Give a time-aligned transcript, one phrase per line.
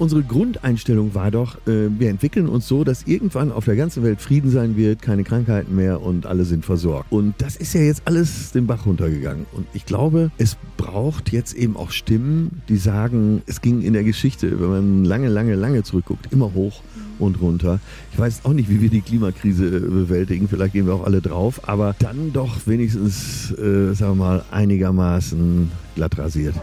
[0.00, 4.20] unsere Grundeinstellung war doch, äh, wir entwickeln uns so, dass irgendwann auf der ganzen Welt
[4.20, 7.12] Frieden sein wird, keine Krankheiten mehr und alle sind versorgt.
[7.12, 9.46] Und das ist ja jetzt alles den Bach runtergegangen.
[9.52, 14.02] Und ich glaube, es braucht jetzt eben auch Stimmen, die sagen, es ging in der
[14.02, 16.82] Geschichte, wenn man lange, lange, lange zurückguckt, immer hoch
[17.18, 17.78] und runter.
[18.12, 20.48] Ich weiß auch nicht, wie wir die Klimakrise bewältigen.
[20.48, 25.70] Vielleicht gehen wir auch alle drauf, aber dann doch wenigstens, äh, sagen wir mal, einigermaßen
[25.94, 26.54] glatt rasiert.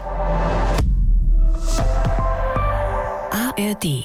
[3.58, 4.04] ARD.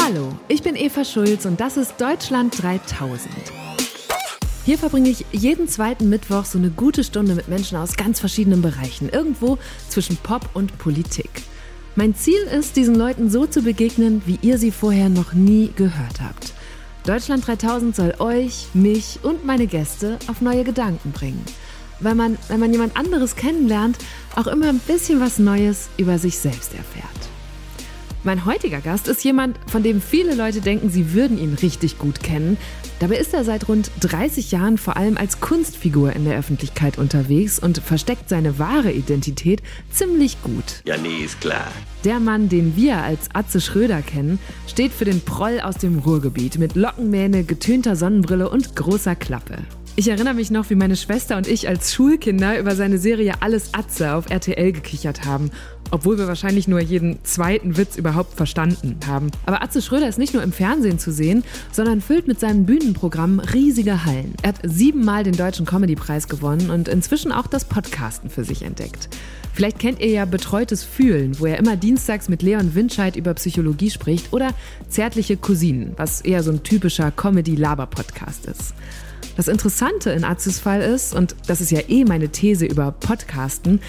[0.00, 3.28] Hallo, ich bin Eva Schulz und das ist Deutschland 3000.
[4.64, 8.62] Hier verbringe ich jeden zweiten Mittwoch so eine gute Stunde mit Menschen aus ganz verschiedenen
[8.62, 11.30] Bereichen, irgendwo zwischen Pop und Politik.
[11.96, 16.20] Mein Ziel ist, diesen Leuten so zu begegnen, wie ihr sie vorher noch nie gehört
[16.20, 16.52] habt.
[17.06, 21.44] Deutschland 3000 soll euch, mich und meine Gäste auf neue Gedanken bringen.
[21.98, 23.98] Weil man, wenn man jemand anderes kennenlernt,
[24.36, 27.35] auch immer ein bisschen was Neues über sich selbst erfährt.
[28.26, 32.24] Mein heutiger Gast ist jemand, von dem viele Leute denken, sie würden ihn richtig gut
[32.24, 32.56] kennen.
[32.98, 37.60] Dabei ist er seit rund 30 Jahren vor allem als Kunstfigur in der Öffentlichkeit unterwegs
[37.60, 40.82] und versteckt seine wahre Identität ziemlich gut.
[40.86, 41.68] Ja, nee, ist klar.
[42.02, 46.58] Der Mann, den wir als Atze Schröder kennen, steht für den Proll aus dem Ruhrgebiet
[46.58, 49.58] mit Lockenmähne, getönter Sonnenbrille und großer Klappe.
[49.98, 53.72] Ich erinnere mich noch, wie meine Schwester und ich als Schulkinder über seine Serie Alles
[53.72, 55.50] Atze auf RTL gekichert haben.
[55.90, 59.30] Obwohl wir wahrscheinlich nur jeden zweiten Witz überhaupt verstanden haben.
[59.46, 63.40] Aber Atze Schröder ist nicht nur im Fernsehen zu sehen, sondern füllt mit seinem Bühnenprogramm
[63.40, 64.34] riesige Hallen.
[64.42, 69.08] Er hat siebenmal den Deutschen Comedypreis gewonnen und inzwischen auch das Podcasten für sich entdeckt.
[69.54, 73.88] Vielleicht kennt ihr ja Betreutes Fühlen, wo er immer dienstags mit Leon Windscheid über Psychologie
[73.88, 74.50] spricht oder
[74.90, 78.74] Zärtliche Cousinen, was eher so ein typischer Comedy-Laber-Podcast ist.
[79.36, 83.80] Das Interessante in Atzes Fall ist, und das ist ja eh meine These über Podcasten,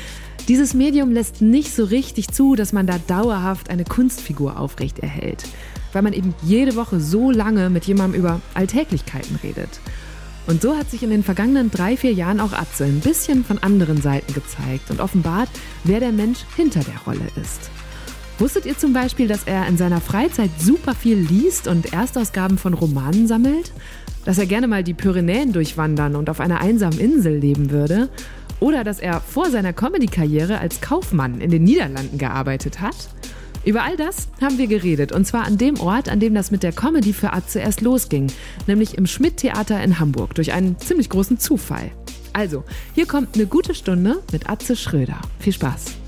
[0.50, 5.45] dieses Medium lässt nicht so richtig zu, dass man da dauerhaft eine Kunstfigur aufrechterhält,
[5.94, 9.80] weil man eben jede Woche so lange mit jemandem über Alltäglichkeiten redet.
[10.48, 13.58] Und so hat sich in den vergangenen drei, vier Jahren auch Atze ein bisschen von
[13.58, 15.50] anderen Seiten gezeigt und offenbart,
[15.83, 17.70] wer der Mensch hinter der Rolle ist.
[18.39, 22.73] Wusstet ihr zum Beispiel, dass er in seiner Freizeit super viel liest und Erstausgaben von
[22.73, 23.71] Romanen sammelt?
[24.27, 28.09] dass er gerne mal die Pyrenäen durchwandern und auf einer einsamen Insel leben würde.
[28.59, 32.95] Oder dass er vor seiner Comedy-Karriere als Kaufmann in den Niederlanden gearbeitet hat.
[33.64, 36.61] Über all das haben wir geredet und zwar an dem Ort, an dem das mit
[36.61, 38.27] der Comedy für Atze erst losging,
[38.67, 41.92] nämlich im Schmidt-Theater in Hamburg durch einen ziemlich großen Zufall.
[42.33, 42.65] Also,
[42.95, 45.21] hier kommt eine gute Stunde mit Atze Schröder.
[45.39, 46.07] Viel Spaß!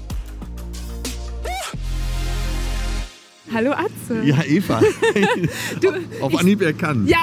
[3.53, 4.21] Hallo Atze.
[4.23, 4.79] Ja, Eva.
[5.81, 5.89] du,
[6.21, 7.09] auf Anhieb erkannt.
[7.09, 7.17] Ja,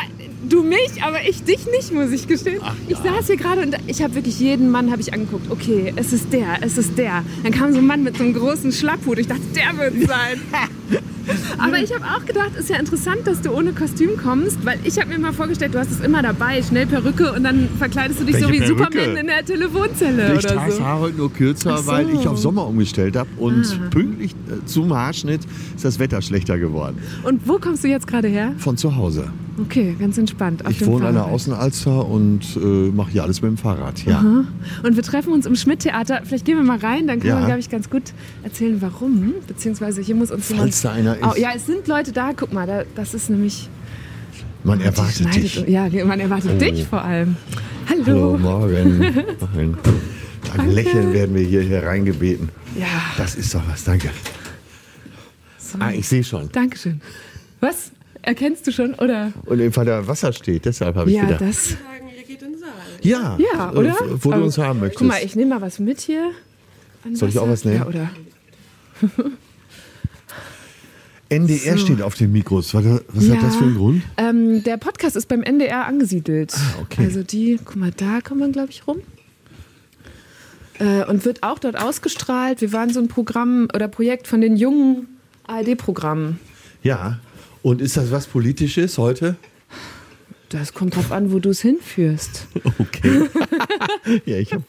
[0.48, 2.60] Du mich, aber ich dich nicht, muss ich gestehen.
[2.62, 2.96] Ach, ja.
[2.96, 5.50] Ich saß hier gerade und ich habe wirklich jeden Mann habe ich angeguckt.
[5.50, 7.24] Okay, es ist der, es ist der.
[7.42, 9.18] Dann kam so ein Mann mit so einem großen Schlapphut.
[9.18, 10.40] Ich dachte, der wird sein.
[11.58, 14.98] aber ich habe auch gedacht, ist ja interessant, dass du ohne Kostüm kommst, weil ich
[15.00, 18.24] habe mir mal vorgestellt, du hast es immer dabei, schnell Perücke und dann verkleidest du
[18.24, 18.84] dich Welche so wie Perücke?
[18.84, 20.84] Superman in der Telefonzelle ich oder so.
[20.84, 21.86] Haare heute nur kürzer, so.
[21.88, 23.88] weil ich auf Sommer umgestellt habe und Ah.
[23.90, 25.40] pünktlich äh, zum Haarschnitt
[25.74, 26.98] ist das Wetter schlechter geworden.
[27.24, 28.52] Und wo kommst du jetzt gerade her?
[28.58, 29.32] Von zu Hause.
[29.58, 30.62] Okay, ganz entspannt.
[30.68, 31.24] Ich wohne an der.
[31.24, 32.58] Außenalster und äh,
[32.90, 34.04] mache hier alles mit dem Fahrrad.
[34.04, 34.18] Ja.
[34.18, 34.44] Aha.
[34.82, 36.20] Und wir treffen uns im Schmidt-Theater.
[36.24, 37.34] Vielleicht gehen wir mal rein, dann kann Ja.
[37.36, 38.02] man, glaube ich, ganz gut
[38.42, 39.32] erzählen, warum.
[39.46, 40.64] Beziehungsweise hier muss uns jemand.
[40.68, 41.24] Falls da einer ist.
[41.24, 42.32] Oh, ja, es sind Leute da.
[42.36, 43.68] Guck mal, da, das ist nämlich.
[44.62, 45.56] Man erwartet dich.
[45.68, 46.58] Ja, man erwartet Oh.
[46.58, 47.36] dich vor allem.
[47.88, 48.04] Hallo.
[48.06, 48.98] Hallo, morgen.
[49.40, 49.78] Morgen.
[50.58, 52.48] Ein Lächeln werden wir hier hereingebeten.
[52.78, 52.86] Ja.
[53.16, 54.10] Das ist doch was, danke.
[55.58, 55.78] So.
[55.80, 56.50] Ah, ich sehe schon.
[56.52, 57.00] Dankeschön.
[57.60, 57.90] Was?
[58.26, 58.94] Erkennst du schon?
[58.94, 59.32] Oder?
[59.46, 61.40] Und im Fall da Wasser steht, deshalb habe ich Ja, gedacht.
[61.42, 61.68] das.
[61.70, 61.80] sagen,
[62.16, 62.70] ihr geht in den Saal.
[63.00, 63.96] Ja, Ja, äh, oder?
[64.20, 64.98] Wo du uns haben möchtest.
[64.98, 66.30] Guck mal, ich nehme mal was mit hier.
[67.14, 67.78] Soll ich auch was nehmen?
[67.78, 68.10] Ja, oder?
[71.28, 71.84] NDR So.
[71.86, 72.72] steht auf den Mikros.
[72.74, 73.42] Was, was hat Ja.
[73.42, 74.02] das für einen Grund?
[74.16, 76.54] Ähm, der Podcast ist beim NDR angesiedelt.
[76.54, 77.04] Ah, okay.
[77.04, 78.98] Also die, guck mal, da kann man, glaube ich, rum.
[80.78, 82.60] Äh, und wird auch dort ausgestrahlt.
[82.60, 85.08] Wir waren so ein Programm oder Projekt von den jungen
[85.46, 86.38] ARD-Programmen.
[86.82, 87.18] Ja.
[87.66, 89.34] Und ist das was Politisches heute?
[90.50, 92.46] Das kommt drauf an, wo du es hinführst.
[92.78, 93.22] Okay.
[94.24, 94.62] ja, ich habe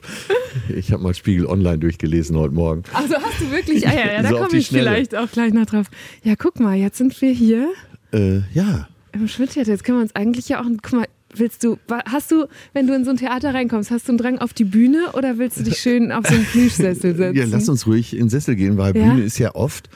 [0.76, 2.82] ich hab mal Spiegel Online durchgelesen heute Morgen.
[2.94, 3.88] Also hast du wirklich.
[3.88, 4.86] Ah ja, ja da So komme ich Schnelle.
[4.90, 5.86] vielleicht auch gleich noch drauf.
[6.24, 7.70] Ja, guck mal, jetzt sind wir hier
[8.12, 8.88] Äh, ja.
[9.14, 9.70] im Schmidt-Theater.
[9.70, 10.66] Jetzt können wir uns eigentlich ja auch.
[10.82, 11.78] Guck mal, willst du.
[12.10, 14.64] Hast du, wenn du in so ein Theater reinkommst, hast du einen Drang auf die
[14.66, 17.38] Bühne oder willst du dich schön auf so einen Plüschsessel setzen?
[17.38, 19.04] ja, lass uns ruhig in den Sessel gehen, weil Ja?
[19.04, 19.88] Bühne ist ja oft.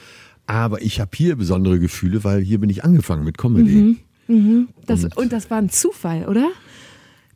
[0.46, 3.98] Aber ich habe hier besondere Gefühle, weil hier bin ich angefangen mit Comedy.
[4.86, 6.48] Das, und das war ein Zufall, oder?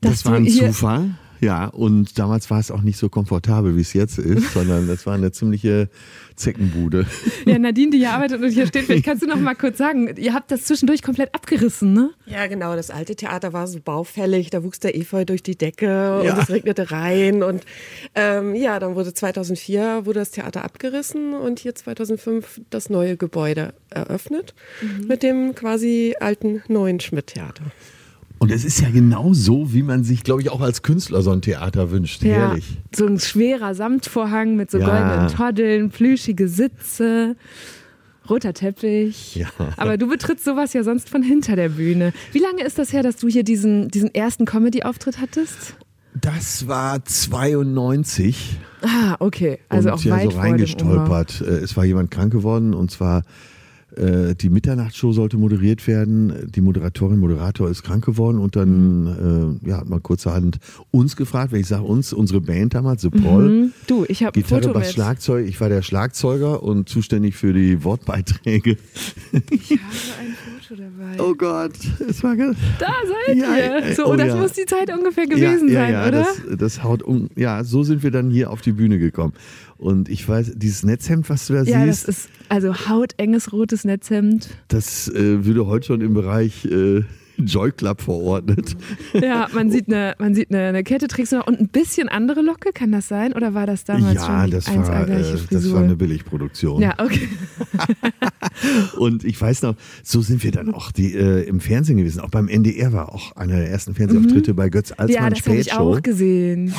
[0.01, 1.11] Das Dass war du ein Zufall.
[1.41, 5.07] Ja, und damals war es auch nicht so komfortabel, wie es jetzt ist, sondern es
[5.07, 5.89] war eine ziemliche
[6.37, 7.07] Zeckenbude.
[7.47, 10.15] Ja, Nadine, die hier arbeitet und hier steht, vielleicht kannst du noch mal kurz sagen,
[10.17, 12.11] ihr habt das zwischendurch komplett abgerissen, ne?
[12.27, 12.77] Ja, genau.
[12.77, 16.51] Das alte Theater war so baufällig, da wuchs der Efeu durch die Decke und es
[16.51, 17.43] regnete rein.
[17.43, 17.65] Und
[18.15, 23.75] ähm, ja, dann wurde 2004 wurde das Theater abgerissen und hier 2005 das neue Gebäude
[23.91, 25.07] eröffnet mhm.
[25.09, 27.65] mit dem quasi alten neuen Schmidt-Theater.
[28.39, 31.31] Und es ist ja genau so, wie man sich, glaube ich, auch als Künstler so
[31.31, 32.23] ein Theater wünscht.
[32.23, 32.79] Ja, Herrlich.
[32.95, 34.87] So ein schwerer Samtvorhang mit so ja.
[34.87, 37.37] goldenen Toddeln, plüschige Sitze,
[38.29, 39.37] roter Teppich.
[39.37, 39.49] Ja.
[39.79, 42.13] Aber du betrittst sowas ja sonst von hinter der Bühne.
[42.33, 45.77] Wie lange ist das her, dass du hier diesen, diesen ersten Comedy-Auftritt hattest?
[46.21, 48.59] Das war 92.
[48.83, 49.59] Ah, okay.
[49.69, 51.41] Also und auch weit so reingestolpert.
[51.41, 53.23] Äh, es war jemand krank geworden und zwar
[53.99, 56.51] die Mitternachtsshow sollte moderiert werden.
[56.55, 60.59] Die Moderatorin, Moderator ist krank geworden und dann äh, ja, hat man kurzerhand
[60.91, 63.49] uns gefragt, wenn ich sage uns, unsere Band damals, The Paul.
[63.49, 63.73] Mhm.
[63.87, 65.47] Du, ich habe Gitarre, Bass, Schlagzeug.
[65.47, 68.77] Ich war der Schlagzeuger und zuständig für die Wortbeiträge.
[69.51, 69.81] Ich habe
[70.21, 71.23] ein Foto dabei.
[71.23, 71.73] Oh Gott,
[72.09, 72.93] es war ganz Da
[73.27, 73.95] seid ja, ihr.
[73.95, 74.37] So, oh, das ja.
[74.37, 76.11] muss die Zeit ungefähr gewesen ja, sein, oder?
[76.11, 77.29] Das, das haut um.
[77.37, 79.35] Ja, so sind wir dann hier auf die Bühne gekommen.
[79.79, 81.77] Und ich weiß, dieses Netzhemd, was du da ja, siehst.
[81.77, 84.49] Ja, das ist also hautenges rotes Netzhemd.
[84.69, 87.03] Das äh, würde heute schon im Bereich äh,
[87.39, 88.77] Joy Club verordnet.
[89.13, 92.09] Ja, man sieht eine, man sieht eine, eine Kette, trägst du noch und ein bisschen
[92.09, 93.33] andere Locke, kann das sein?
[93.33, 96.81] Oder war das damals ja, schon das war, äh, das war eine Billigproduktion.
[96.81, 97.29] Ja, okay.
[98.99, 102.21] und ich weiß noch, so sind wir dann auch die, äh, im Fernsehen gewesen.
[102.21, 104.57] Auch beim NDR war auch einer der ersten Fernsehauftritte mhm.
[104.57, 106.75] bei Götz Alsmann Ja, das habe ich auch gesehen.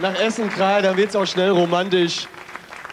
[0.00, 2.28] Nach Essen, Kral, da wird es auch schnell romantisch.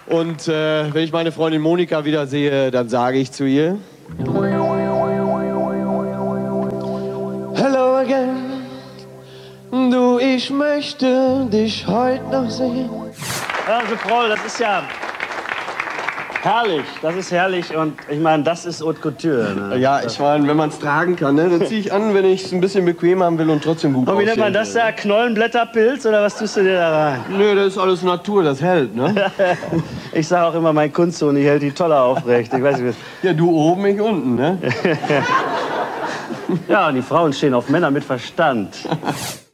[0.07, 3.79] Und äh, wenn ich meine Freundin Monika wieder sehe, dann sage ich zu ihr.
[4.17, 4.64] Hello
[8.06, 8.62] again.
[9.72, 12.90] Du, ich möchte dich heute noch sehen.
[13.68, 14.84] Also, Proll, das ist ja
[16.42, 16.86] herrlich.
[17.02, 19.56] Das ist herrlich und ich meine, das ist Haute Couture.
[19.56, 19.78] Ne?
[19.80, 22.46] Ja, ich meine, wenn man es tragen kann, ne, dann ziehe ich an, wenn ich
[22.46, 24.92] es ein bisschen bequem haben will und trotzdem gut Und wie nennt man das da?
[24.92, 27.19] Knollenblätterpilz oder was tust du dir da rein?
[27.30, 29.31] Nö, das ist alles Natur, das hält, ne?
[30.13, 32.54] ich sage auch immer, mein Kunstsohn, ich hält die toller aufrecht.
[32.54, 34.60] Ich weiß nicht, ja, du oben, ich unten, ne?
[36.68, 38.88] ja, und die Frauen stehen auf Männer mit Verstand.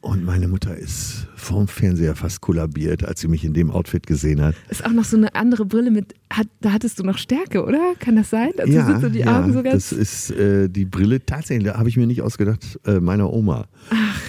[0.00, 4.42] Und meine Mutter ist vorm Fernseher fast kollabiert, als sie mich in dem Outfit gesehen
[4.42, 4.54] hat.
[4.68, 7.94] Ist auch noch so eine andere Brille mit, hat, da hattest du noch Stärke, oder?
[7.98, 8.50] Kann das sein?
[8.58, 11.68] Also ja, sind so die ja, Augen so ganz das ist äh, die Brille, tatsächlich,
[11.68, 13.66] da habe ich mir nicht ausgedacht, äh, meiner Oma.
[13.90, 14.20] Ach.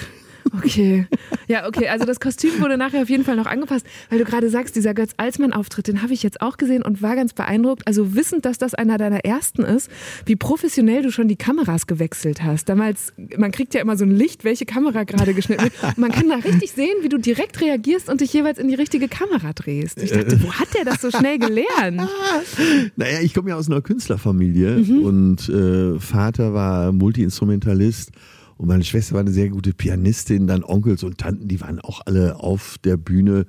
[0.55, 1.07] Okay.
[1.47, 1.87] Ja, okay.
[1.87, 4.93] Also das Kostüm wurde nachher auf jeden Fall noch angepasst, weil du gerade sagst, dieser
[4.93, 7.87] Götz Alsmann-Auftritt, den habe ich jetzt auch gesehen und war ganz beeindruckt.
[7.87, 9.89] Also wissend, dass das einer deiner ersten ist,
[10.25, 12.69] wie professionell du schon die Kameras gewechselt hast.
[12.69, 15.73] Damals, man kriegt ja immer so ein Licht, welche Kamera gerade geschnitten wird.
[15.83, 18.75] Und man kann da richtig sehen, wie du direkt reagierst und dich jeweils in die
[18.75, 20.01] richtige Kamera drehst.
[20.01, 21.63] Ich dachte, wo hat der das so schnell gelernt?
[22.95, 25.03] Naja, ich komme ja aus einer Künstlerfamilie mhm.
[25.03, 28.11] und äh, Vater war Multiinstrumentalist.
[28.63, 31.99] Und meine Schwester war eine sehr gute Pianistin, dann Onkels und Tanten, die waren auch
[32.05, 33.45] alle auf der Bühne.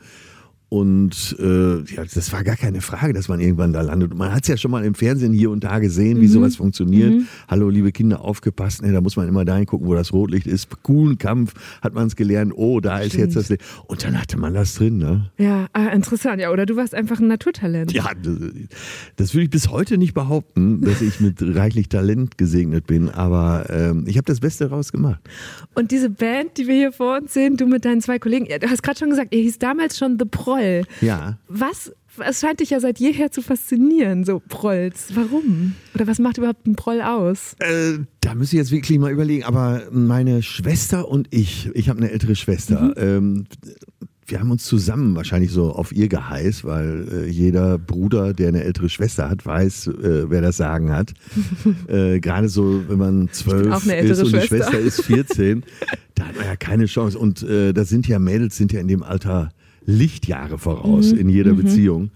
[0.74, 4.10] Und äh, ja, das war gar keine Frage, dass man irgendwann da landet.
[4.10, 6.32] Und man hat es ja schon mal im Fernsehen hier und da gesehen, wie mhm.
[6.32, 7.12] sowas funktioniert.
[7.12, 7.28] Mhm.
[7.46, 8.82] Hallo, liebe Kinder, aufgepasst.
[8.82, 10.82] Ne, da muss man immer dahin gucken, wo das Rotlicht ist.
[10.82, 12.52] Coolen Kampf hat man es gelernt.
[12.56, 13.62] Oh, da ist jetzt das Licht.
[13.86, 14.98] Und dann hatte man das drin.
[14.98, 15.30] Ne?
[15.38, 16.40] Ja, ah, interessant.
[16.40, 17.92] Ja, oder du warst einfach ein Naturtalent.
[17.92, 18.36] Ja, das,
[19.14, 23.10] das würde ich bis heute nicht behaupten, dass ich mit reichlich Talent gesegnet bin.
[23.10, 25.20] Aber ähm, ich habe das Beste daraus gemacht.
[25.74, 28.68] Und diese Band, die wir hier vor uns sehen, du mit deinen zwei Kollegen, du
[28.68, 30.63] hast gerade schon gesagt, ihr hieß damals schon The Proll.
[30.64, 30.82] Proll.
[31.00, 31.38] Ja.
[31.48, 31.92] Was,
[32.26, 35.08] es scheint dich ja seit jeher zu faszinieren, so Prolls.
[35.14, 35.74] Warum?
[35.94, 37.56] Oder was macht überhaupt ein Proll aus?
[37.58, 39.44] Äh, da muss ich jetzt wirklich mal überlegen.
[39.44, 42.94] Aber meine Schwester und ich, ich habe eine ältere Schwester, mhm.
[42.96, 43.46] ähm,
[44.26, 48.64] wir haben uns zusammen wahrscheinlich so auf ihr geheiß, weil äh, jeder Bruder, der eine
[48.64, 51.12] ältere Schwester hat, weiß, äh, wer das Sagen hat.
[51.88, 55.62] äh, Gerade so, wenn man zwölf ist und die Schwester ist 14,
[56.14, 57.18] da hat man ja keine Chance.
[57.18, 59.52] Und äh, da sind ja Mädels, sind ja in dem Alter
[59.86, 61.18] Lichtjahre voraus mhm.
[61.18, 61.62] in jeder mhm.
[61.62, 62.10] Beziehung.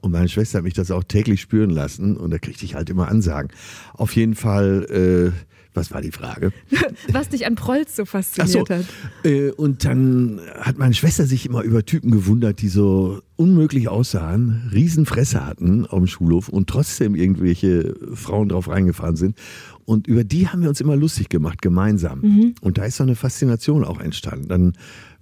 [0.00, 2.90] Und meine Schwester hat mich das auch täglich spüren lassen und da kriegte ich halt
[2.90, 3.50] immer Ansagen.
[3.94, 6.52] Auf jeden Fall, äh, was war die Frage?
[7.12, 8.86] Was dich an Prolz so fasziniert so, hat.
[9.24, 14.70] Äh, und dann hat meine Schwester sich immer über Typen gewundert, die so unmöglich aussahen,
[14.72, 19.36] Riesenfresse hatten auf dem Schulhof und trotzdem irgendwelche Frauen drauf reingefahren sind.
[19.84, 22.20] Und über die haben wir uns immer lustig gemacht, gemeinsam.
[22.20, 22.54] Mhm.
[22.60, 24.48] Und da ist so eine Faszination auch entstanden.
[24.48, 24.72] Dann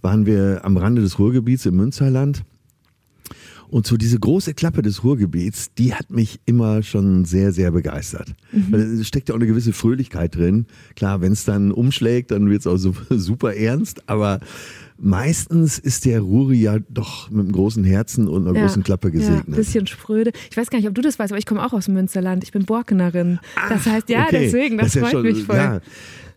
[0.04, 2.44] waren wir am Rande des Ruhrgebiets im Münsterland.
[3.70, 8.34] Und so diese große Klappe des Ruhrgebiets, die hat mich immer schon sehr, sehr begeistert.
[8.52, 8.66] Mhm.
[8.70, 10.66] Weil es steckt ja auch eine gewisse Fröhlichkeit drin.
[10.94, 12.76] Klar, wenn es dann umschlägt, dann wird es auch
[13.10, 14.08] super ernst.
[14.08, 14.38] Aber
[14.98, 18.66] meistens ist der Ruri ja doch mit einem großen Herzen und einer Ja.
[18.66, 19.48] großen Klappe gesegnet.
[19.48, 20.30] Ja, bisschen spröde.
[20.50, 22.44] Ich weiß gar nicht, ob du das weißt, aber ich komme auch aus Münsterland.
[22.44, 23.40] Ich bin Borkenerin.
[23.70, 24.44] das heißt, ja, okay.
[24.44, 25.56] deswegen, das, ja freut schon- mich voll.
[25.56, 25.80] Ja,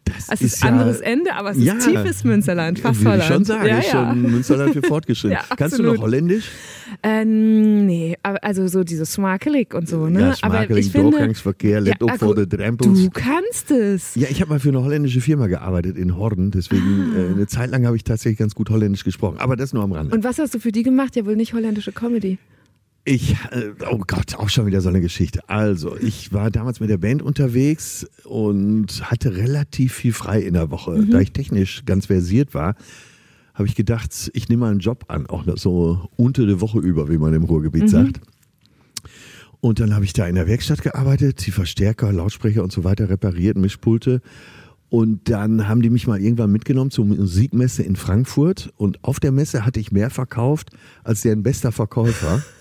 [0.07, 1.75] das es ist, ist ja, anderes Ende, aber es ist Ja.
[1.75, 3.47] tiefes Münsterland, fast Würde ich schon Holland.
[3.47, 3.81] sagen, ja, ja.
[3.83, 5.37] schon Münsterland für fortgeschritten.
[5.49, 6.45] Ja, Kannst du noch Holländisch?
[7.03, 10.19] Ähm, nee, also so dieses Smakelig und so, ne?
[10.19, 12.99] Ja, aber smakelijk, ich finde, doorgangsverkeer, let op Akku, voor de drempels.
[13.03, 14.15] Du kannst es.
[14.15, 17.71] Ja, ich habe mal für eine holländische Firma gearbeitet in Horden, deswegen äh, eine Zeit
[17.71, 20.15] lang habe ich tatsächlich ganz gut Holländisch gesprochen, aber das nur am Rande.
[20.15, 21.15] Und was hast du für die gemacht?
[21.15, 22.37] Ja, wohl nicht holländische Comedy.
[23.09, 25.39] Ich, äh, oh Gott, auch schon wieder so eine Geschichte.
[25.47, 30.71] Also, ich war damals mit der Band unterwegs und hatte relativ viel frei in der
[30.71, 31.05] Woche.
[31.09, 32.75] Da ich technisch ganz versiert war,
[33.53, 37.07] habe ich gedacht, ich nehme mal einen Job an, auch so unter der Woche über,
[37.07, 38.19] wie man im Ruhrgebiet sagt.
[39.61, 43.09] Und dann habe ich da in der Werkstatt gearbeitet, die Verstärker, Lautsprecher und so weiter
[43.09, 44.21] repariert, Mischpulte.
[44.89, 48.73] Und dann haben die mich mal irgendwann mitgenommen zur Musikmesse in Frankfurt.
[48.75, 50.71] Und auf der Messe hatte ich mehr verkauft
[51.05, 52.43] als deren bester Verkäufer.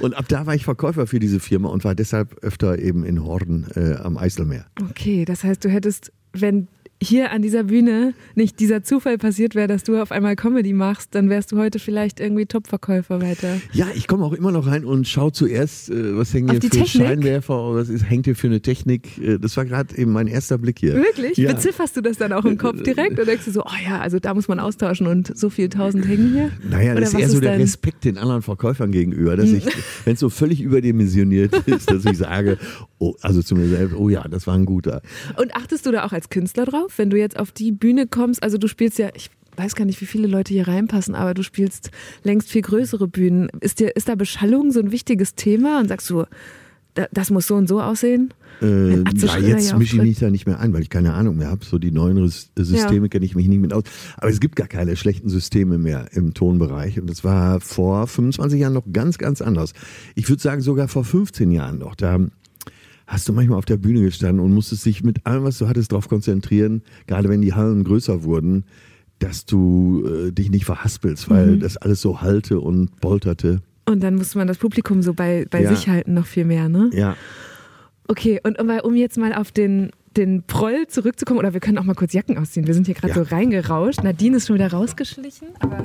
[0.00, 3.24] und ab da war ich Verkäufer für diese Firma und war deshalb öfter eben in
[3.24, 4.66] Horden äh, am Eiselmeer.
[4.90, 6.68] Okay, das heißt, du hättest, wenn
[7.06, 11.14] hier an dieser Bühne nicht dieser Zufall passiert wäre, dass du auf einmal Comedy machst,
[11.14, 13.60] dann wärst du heute vielleicht irgendwie Topverkäufer weiter.
[13.72, 16.62] Ja, ich komme auch immer noch rein und schaue zuerst, äh, was hängen Auf hier
[16.62, 17.06] für Technik?
[17.06, 19.18] Scheinwerfer, was ist, hängt hier für eine Technik.
[19.18, 20.94] Äh, das war gerade eben mein erster Blick hier.
[20.94, 21.36] Wirklich?
[21.36, 21.52] Ja.
[21.52, 24.18] Bezifferst du das dann auch im Kopf direkt oder denkst du so, oh ja, also
[24.18, 26.50] da muss man austauschen und so viel tausend hängen hier?
[26.68, 29.64] Naja, Oder das ist eher so ist der Respekt den anderen Verkäufern gegenüber, dass ich,
[30.04, 32.58] wenn es so völlig überdimensioniert ist, dass ich sage,
[32.98, 35.02] oh, also zu mir selbst, oh ja, das war ein guter.
[35.36, 38.42] Und achtest du da auch als Künstler drauf, wenn du jetzt auf die Bühne kommst?
[38.42, 41.42] Also du spielst ja, ich weiß gar nicht, wie viele Leute hier reinpassen, aber du
[41.42, 41.90] spielst
[42.22, 43.48] längst viel größere Bühnen.
[43.60, 46.24] Ist, dir, ist da Beschallung so ein wichtiges Thema und sagst du,
[46.94, 48.32] da, das muss so und so aussehen?
[48.62, 51.50] Äh, ja, jetzt mische ich mich da nicht mehr ein, weil ich keine Ahnung mehr
[51.50, 51.64] habe.
[51.64, 53.82] So die neuen Systeme kenne ich mich nicht mit aus.
[54.16, 56.98] Aber es gibt gar keine schlechten Systeme mehr im Tonbereich.
[56.98, 59.72] Und das war vor 25 Jahren noch ganz, ganz anders.
[60.14, 61.94] Ich würde sagen, sogar vor 15 Jahren noch.
[61.94, 62.18] Da
[63.06, 65.92] hast du manchmal auf der Bühne gestanden und musstest dich mit allem, was du hattest,
[65.92, 68.64] darauf konzentrieren, gerade wenn die Hallen größer wurden,
[69.18, 71.60] dass du äh, dich nicht verhaspelst, weil Mhm.
[71.60, 73.60] das alles so halte und polterte.
[73.88, 75.74] Und dann muss man das Publikum so bei, bei Ja.
[75.74, 76.90] sich halten noch viel mehr, ne?
[76.92, 77.16] Ja.
[78.08, 81.84] Okay, und um, um jetzt mal auf den, den Proll zurückzukommen, oder wir können auch
[81.84, 82.66] mal kurz Jacken ausziehen.
[82.66, 83.14] Wir sind hier gerade Ja.
[83.14, 84.02] so reingerauscht.
[84.02, 85.82] Nadine ist schon wieder rausgeschlichen, aber.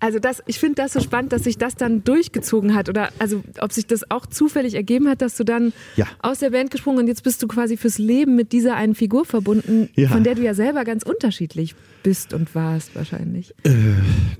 [0.00, 3.42] Also das, ich finde das so spannend, dass sich das dann durchgezogen hat oder also
[3.60, 6.06] ob sich das auch zufällig ergeben hat, dass du dann Ja.
[6.20, 9.24] aus der Band gesprungen und jetzt bist du quasi fürs Leben mit dieser einen Figur
[9.24, 10.08] verbunden, Ja.
[10.08, 13.54] von der du ja selber ganz unterschiedlich bist und warst wahrscheinlich.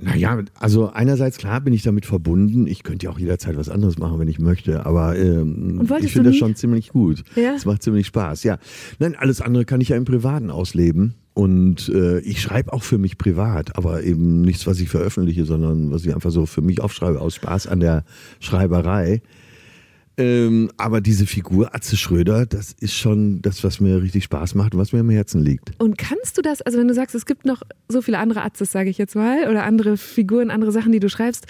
[0.01, 2.67] Naja, also einerseits klar bin ich damit verbunden.
[2.67, 4.87] Ich könnte ja auch jederzeit was anderes machen, wenn ich möchte.
[4.87, 7.25] Aber ähm, ich finde das schon ziemlich gut.
[7.37, 7.55] Ja?
[7.55, 8.45] Es macht ziemlich Spaß.
[8.45, 8.59] Ja,
[8.99, 11.15] nein, alles andere kann ich ja im Privaten ausleben.
[11.39, 15.93] Und äh, ich schreibe auch für mich privat, aber eben nichts, was ich veröffentliche, sondern
[15.93, 18.03] was ich einfach so für mich aufschreibe, aus Spaß an der
[18.41, 19.23] Schreiberei.
[20.17, 24.75] Ähm, aber diese Figur Atze Schröder, das ist schon das, was mir richtig Spaß macht
[24.75, 25.71] und was mir am Herzen liegt.
[25.79, 28.73] Und kannst du das, also wenn du sagst, es gibt noch so viele andere Atzes,
[28.73, 31.47] sage ich jetzt mal, oder andere Figuren, andere Sachen, die du schreibst,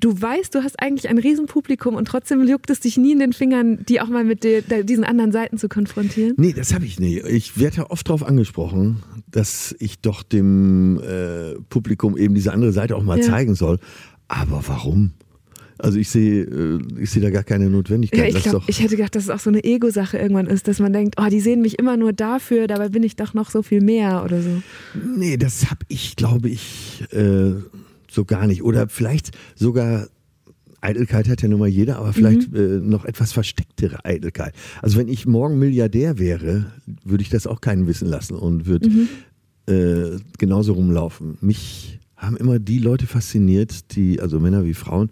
[0.00, 3.32] du weißt, du hast eigentlich ein Riesenpublikum und trotzdem juckt es dich nie in den
[3.32, 6.34] Fingern, die auch mal mit dir, da- diesen anderen Seiten zu konfrontieren?
[6.36, 7.20] Nee, das habe ich nie.
[7.20, 12.72] Ich werde ja oft darauf angesprochen, dass ich doch dem äh, Publikum eben diese andere
[12.72, 13.24] Seite auch mal Ja.
[13.24, 13.78] zeigen soll.
[14.28, 15.12] Aber warum?
[15.78, 18.32] Also ich sehe, äh, ich sehe da gar keine Notwendigkeit.
[18.32, 20.78] Ja, ich doch- ich hätte gedacht, dass es auch so eine Ego-Sache irgendwann ist, dass
[20.78, 23.62] man denkt, oh, die sehen mich immer nur dafür, dabei bin ich doch noch so
[23.62, 24.62] viel mehr oder so.
[25.16, 27.52] Nee, das habe ich, glaube ich, äh,
[28.10, 28.62] so gar nicht.
[28.62, 30.08] Oder vielleicht sogar,
[30.80, 34.54] Eitelkeit hat ja nun mal jeder, aber vielleicht äh, noch etwas verstecktere Eitelkeit.
[34.82, 36.66] Also wenn ich morgen Milliardär wäre,
[37.04, 38.88] würde ich das auch keinen wissen lassen und würde
[39.66, 41.36] äh, genauso rumlaufen.
[41.40, 45.10] Mich haben immer die Leute fasziniert, die, also Männer wie Frauen,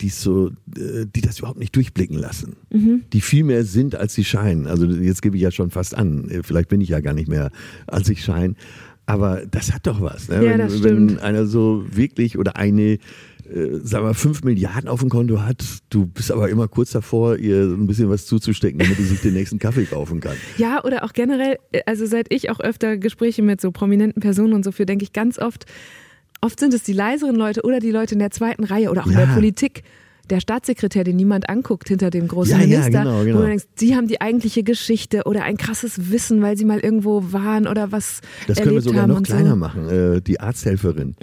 [0.00, 2.56] die so, äh, die das überhaupt nicht durchblicken lassen.
[3.12, 4.66] Die viel mehr sind, als sie scheinen.
[4.66, 6.28] Also jetzt gebe ich ja schon fast an.
[6.30, 7.50] Äh, Vielleicht bin ich ja gar nicht mehr,
[7.86, 8.54] als ich scheine.
[9.08, 10.28] Aber das hat doch was.
[10.28, 10.44] Ne?
[10.44, 12.98] Ja, wenn, wenn einer so wirklich oder eine, äh,
[13.82, 17.62] sagen wir, fünf Milliarden auf dem Konto hat, du bist aber immer kurz davor, ihr
[17.62, 20.36] ein bisschen was zuzustecken, damit die sich den nächsten Kaffee kaufen kann.
[20.58, 24.62] Ja, oder auch generell, also seit ich auch öfter Gespräche mit so prominenten Personen und
[24.64, 25.64] so führe, denke ich ganz oft,
[26.42, 29.06] oft sind es die leiseren Leute oder die Leute in der zweiten Reihe oder auch
[29.06, 29.24] in Ja.
[29.24, 29.84] der Politik,
[30.30, 33.38] der Staatssekretär, den niemand anguckt hinter dem großen Ja, ja, Minister, genau, genau.
[33.38, 36.78] wo du denkst, sie haben die eigentliche Geschichte oder ein krasses Wissen, weil sie mal
[36.80, 39.56] irgendwo waren oder was Das können wir sogar noch kleiner so.
[39.56, 39.88] machen.
[39.88, 41.16] Äh, die Arzthelferin.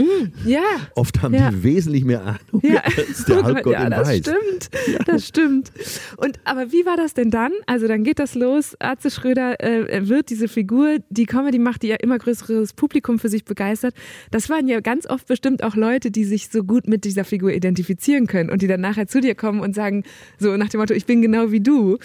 [0.45, 0.61] Ja.
[0.95, 1.51] Oft haben Ja.
[1.51, 4.17] die wesentlich mehr Ahnung Ja, als der Oh Gott, Halbgott ja in das Weiß.
[4.19, 4.69] stimmt.
[5.05, 5.71] Das stimmt.
[6.17, 7.51] Und aber wie war das denn dann?
[7.67, 8.75] Also dann geht das los.
[8.79, 13.29] Arze Schröder äh, wird diese Figur, die Comedy macht, die ja immer größeres Publikum für
[13.29, 13.93] sich begeistert.
[14.31, 17.51] Das waren ja ganz oft bestimmt auch Leute, die sich so gut mit dieser Figur
[17.53, 20.03] identifizieren können und die dann nachher zu dir kommen und sagen
[20.39, 21.97] so nach dem Motto, ich bin genau wie du.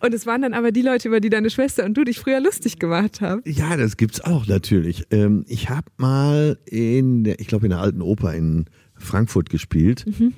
[0.00, 2.40] Und es waren dann aber die Leute, über die deine Schwester und du dich früher
[2.40, 3.42] lustig gemacht haben.
[3.44, 5.04] Ja, das gibt's auch natürlich.
[5.10, 10.04] Ähm, ich habe mal in, der, ich glaube in der alten Oper in Frankfurt gespielt.
[10.06, 10.34] Mhm.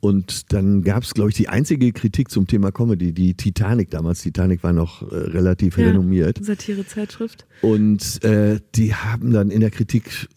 [0.00, 4.22] Und dann gab's, glaube ich, die einzige Kritik zum Thema Comedy, die Titanic damals.
[4.22, 5.88] Titanic war noch äh, relativ Ja.
[5.88, 6.42] renommiert.
[6.42, 7.44] Satirezeitschrift.
[7.60, 10.28] Und äh, die haben dann in der Kritik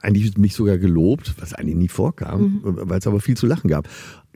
[0.00, 3.88] eigentlich mich sogar gelobt, was eigentlich nie vorkam, weil es aber viel zu lachen gab.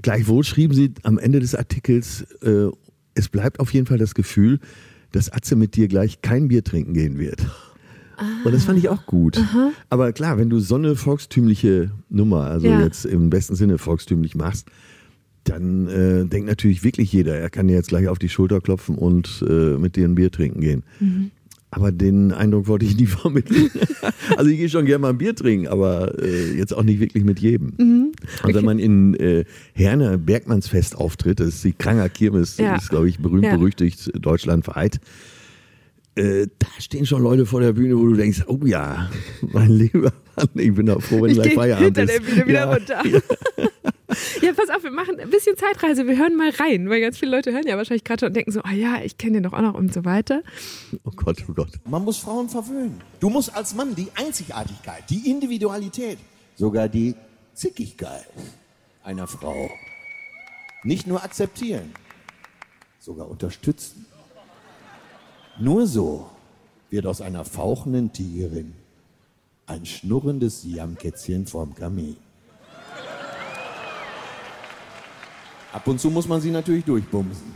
[0.02, 2.66] Gleichwohl schrieben sie am Ende des Artikels, äh,
[3.14, 4.58] es bleibt auf jeden Fall das Gefühl,
[5.12, 7.40] dass Atze mit dir gleich kein Bier trinken gehen wird.
[8.44, 9.40] Und das fand ich auch gut.
[9.90, 12.80] Aber klar, wenn du so eine volkstümliche Nummer, also Ja.
[12.82, 14.66] jetzt im besten Sinne volkstümlich machst,
[15.44, 18.96] dann äh, denkt natürlich wirklich jeder, er kann dir jetzt gleich auf die Schulter klopfen
[18.96, 20.82] und äh, mit dir ein Bier trinken gehen.
[21.70, 23.70] Aber den Eindruck wollte ich nie vermitteln.
[24.36, 27.24] also ich gehe schon gerne mal ein Bier trinken, aber äh, jetzt auch nicht wirklich
[27.24, 27.74] mit jedem.
[28.42, 29.44] Und wenn man in äh,
[29.74, 32.76] Herne Bergmannsfest auftritt, das ist die Kranger Kirmes, Ja.
[32.76, 33.56] ist glaube ich berühmt Ja.
[33.56, 34.98] berüchtigt deutschlandweit.
[36.14, 39.08] Äh, da stehen schon Leute vor der Bühne, wo du denkst, oh ja,
[39.52, 42.12] mein lieber Mann, ich bin auch froh, wenn Ich gleich Feierabend hinter ist.
[42.14, 42.72] der Bühne wieder ja.
[42.72, 43.02] runter.
[44.42, 46.06] Ja, pass auf, wir machen ein bisschen Zeitreise.
[46.06, 48.52] Wir hören mal rein, weil ganz viele Leute hören ja wahrscheinlich gerade schon und denken
[48.52, 50.42] so, oh ja, ich kenne den doch auch noch und so weiter.
[51.04, 51.72] Oh Gott, oh Gott.
[51.84, 53.00] Man muss Frauen verwöhnen.
[53.20, 56.18] Du musst als Mann die Einzigartigkeit, die Individualität,
[56.56, 57.14] sogar die
[57.54, 58.26] Zickigkeit
[59.02, 59.70] einer Frau
[60.84, 61.92] nicht nur akzeptieren,
[63.00, 64.06] sogar unterstützen.
[65.58, 66.30] Nur so
[66.90, 68.74] wird aus einer fauchenden Tigerin
[69.66, 72.16] ein schnurrendes Siamkätzchen vorm Kamin.
[75.78, 77.54] Ab und zu muss man sie natürlich durchbumsen.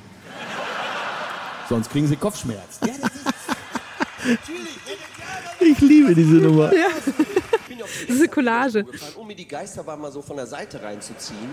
[1.68, 2.86] Sonst kriegen sie Kopfschmerzen.
[2.86, 4.38] Ja, das ist
[5.60, 6.70] Ich liebe diese Nummer.
[6.70, 8.86] Das ist eine Collage.
[9.16, 11.50] um mir die Geisterbahn mal so von der Seite reinzuziehen.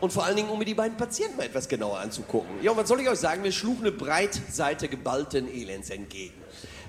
[0.00, 2.62] Und vor allen Dingen, um mir die beiden Patienten mal etwas genauer anzugucken.
[2.62, 3.42] Ja, und was soll ich euch sagen?
[3.42, 6.34] Mir schlug eine Breitseite geballten Elends entgegen.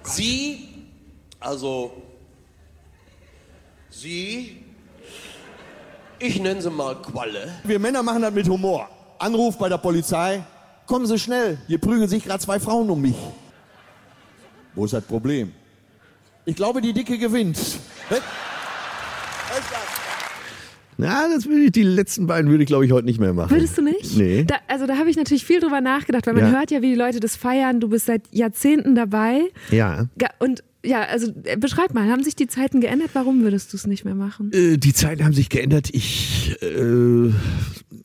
[0.04, 0.70] Sie,
[1.40, 1.92] also,
[3.90, 4.61] sie,
[6.22, 7.50] ich nenne sie mal Qualle.
[7.64, 8.88] Wir Männer machen das mit Humor.
[9.20, 10.44] Anruf bei der Polizei.
[10.86, 11.58] Kommen Sie schnell.
[11.68, 13.16] Hier prügeln sich gerade zwei Frauen um mich.
[14.76, 15.52] Wo ist das Problem?
[16.46, 17.58] Ich glaube, die Dicke gewinnt.
[20.98, 23.50] Na, das würde ich, die letzten beiden würde ich glaube ich heute nicht mehr machen.
[23.50, 24.16] Würdest du nicht?
[24.18, 24.44] Nee.
[24.44, 26.60] Da, also da habe ich natürlich viel drüber nachgedacht, weil man Ja.
[26.60, 27.80] hört ja, wie die Leute das feiern.
[27.80, 29.42] Du bist seit Jahrzehnten dabei.
[29.72, 30.06] ja.
[30.40, 33.12] Und ja, also äh, beschreib mal, haben sich die Zeiten geändert?
[33.14, 34.52] Warum würdest du es nicht mehr machen?
[34.54, 35.90] Äh, Die Zeiten haben sich geändert.
[35.94, 37.32] Ich, äh,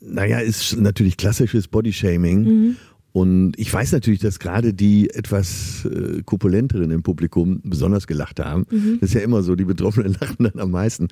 [0.01, 2.43] naja, ist natürlich klassisches Bodyshaming.
[2.43, 2.77] Mhm.
[3.13, 8.67] Und ich weiß natürlich, dass gerade die etwas äh, Kopulenteren im Publikum besonders gelacht haben.
[8.71, 8.99] Mhm.
[9.01, 11.09] Das ist ja immer so, die Betroffenen lachen dann am meisten.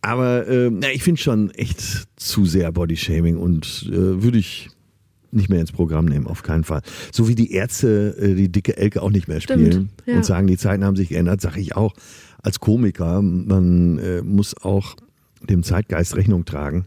[0.00, 4.70] Aber äh, na, ich finde schon echt zu sehr Bodyshaming und äh, würde ich
[5.32, 6.82] nicht mehr ins Programm nehmen, auf keinen Fall.
[7.12, 10.16] So wie die Ärzte äh, die dicke Elke auch nicht mehr Stimmt, spielen ja.
[10.16, 11.94] und sagen, die Zeiten haben sich geändert, sage ich auch.
[12.42, 14.96] Als Komiker, man äh, muss auch
[15.48, 16.86] dem Zeitgeist Rechnung tragen.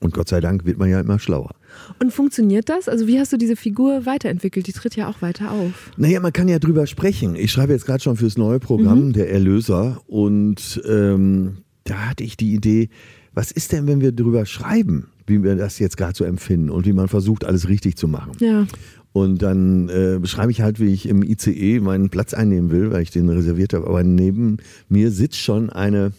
[0.00, 1.54] Und Gott sei Dank wird man ja immer schlauer.
[1.98, 2.88] Und funktioniert das?
[2.88, 4.66] Also wie hast du diese Figur weiterentwickelt?
[4.66, 5.90] Die tritt ja auch weiter auf.
[5.96, 7.34] Naja, man kann ja drüber sprechen.
[7.34, 10.02] Ich schreibe jetzt gerade schon fürs neue Programm, der Erlöser.
[10.06, 12.88] Und ähm, da hatte ich die Idee,
[13.32, 16.86] was ist denn, wenn wir drüber schreiben, wie wir das jetzt gerade so empfinden und
[16.86, 18.32] wie man versucht, alles richtig zu machen.
[18.40, 18.66] Ja.
[19.12, 23.02] Und dann äh, beschreibe ich halt, wie ich im ICE meinen Platz einnehmen will, weil
[23.02, 23.86] ich den reserviert habe.
[23.86, 24.58] Aber neben
[24.88, 26.12] mir sitzt schon eine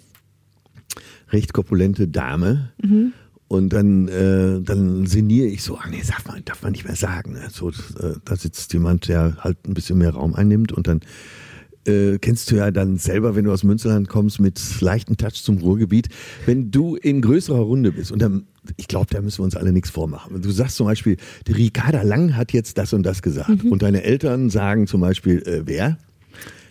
[1.32, 2.72] recht korpulente Dame.
[3.48, 6.96] Und dann, äh, dann sinniere ich so, ach nee, darf man, darf man nicht mehr
[6.96, 7.34] sagen.
[7.34, 7.48] ne?
[7.52, 11.02] So, äh, da sitzt jemand, der halt ein bisschen mehr Raum einnimmt und dann
[11.88, 15.60] äh, kennst du ja dann selber, wenn du aus Münsterland kommst, mit leichten Touch zum
[15.60, 16.10] Ruhrgebiet.
[16.46, 19.72] Wenn du in größerer Runde bist, und dann, ich glaube, da müssen wir uns alle
[19.72, 20.42] nichts vormachen.
[20.42, 23.64] Du sagst zum Beispiel, die Ricarda Lang hat jetzt das und das gesagt.
[23.64, 25.98] Und deine Eltern sagen zum Beispiel, äh, wer?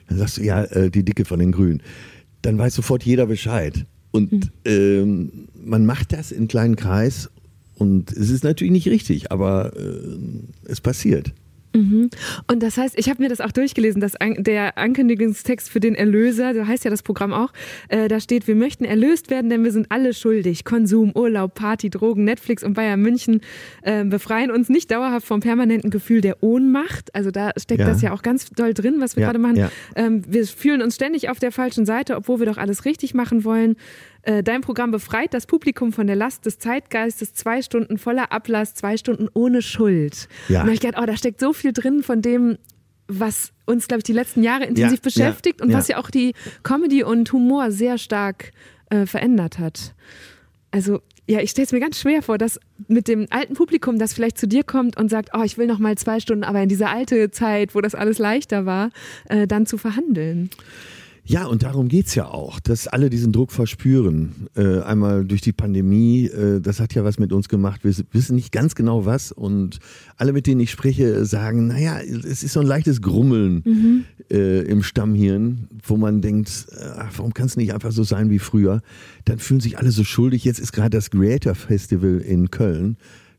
[0.08, 1.82] Dann sagst du, ja, äh, die Dicke von den Grünen.
[2.42, 3.86] Dann weiß sofort jeder Bescheid.
[4.10, 7.28] Und ähm, man macht das in kleinen Kreis
[7.74, 9.90] und es ist natürlich nicht richtig, aber äh,
[10.64, 11.32] es passiert.
[11.76, 12.10] Mhm.
[12.46, 15.94] Und das heißt, ich habe mir das auch durchgelesen, dass an, der Ankündigungstext für den
[15.94, 17.52] Erlöser, so heißt ja das Programm auch,
[17.88, 20.64] äh, da steht, wir möchten erlöst werden, denn wir sind alle schuldig.
[20.64, 23.40] Konsum, Urlaub, Party, Drogen, Netflix und Bayern München
[23.82, 27.14] äh, befreien uns nicht dauerhaft vom permanenten Gefühl der Ohnmacht.
[27.14, 27.86] Also da steckt ja.
[27.86, 29.56] das ja auch ganz doll drin, was wir ja, gerade machen.
[29.56, 29.70] Ja.
[29.94, 33.44] Ähm, wir fühlen uns ständig auf der falschen Seite, obwohl wir doch alles richtig machen
[33.44, 33.76] wollen.
[34.26, 38.74] Äh, dein Programm befreit das Publikum von der Last des Zeitgeistes, zwei Stunden voller Ablass,
[38.74, 40.28] zwei Stunden ohne Schuld.
[40.48, 40.62] Ja.
[40.62, 42.58] Und da ich gedacht, oh, da steckt so viel drin von dem,
[43.06, 46.10] was uns, glaube ich, die letzten Jahre intensiv ja, beschäftigt ja, und was ja auch
[46.10, 46.34] die
[46.64, 48.50] Comedy und Humor sehr stark
[48.90, 49.94] äh, verändert hat.
[50.72, 52.58] Also ja, ich stelle es mir ganz schwer vor, dass
[52.88, 55.78] mit dem alten Publikum, das vielleicht zu dir kommt und sagt, oh, ich will noch
[55.78, 58.90] mal zwei Stunden, aber in dieser alte Zeit, wo das alles leichter war,
[59.28, 60.50] äh, dann zu verhandeln.
[61.28, 64.48] Ja, und darum geht's ja auch, dass alle diesen Druck verspüren.
[64.54, 67.82] Äh, einmal durch die Pandemie, äh, das hat ja was mit uns gemacht.
[67.82, 69.32] Wir wissen nicht ganz genau was.
[69.32, 69.80] Und
[70.16, 74.04] alle, mit denen ich spreche, sagen, naja, es ist so ein leichtes Grummeln mhm.
[74.30, 78.38] äh, im Stammhirn, wo man denkt, äh, warum kann es nicht einfach so sein wie
[78.38, 78.80] früher?
[79.24, 80.44] Dann fühlen sich alle so schuldig.
[80.44, 82.96] Jetzt ist gerade das Creator Festival in Köln.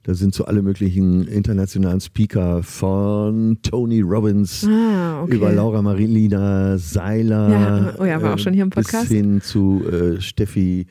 [0.08, 5.36] Da sind so alle möglichen internationalen Speaker von Tony Robbins ah, okay.
[5.36, 7.50] über Laura Marilina Seiler.
[7.50, 9.10] Ja, oh ja, war auch schon hier im Podcast.
[9.10, 10.88] Bis hin zu äh, Steffi,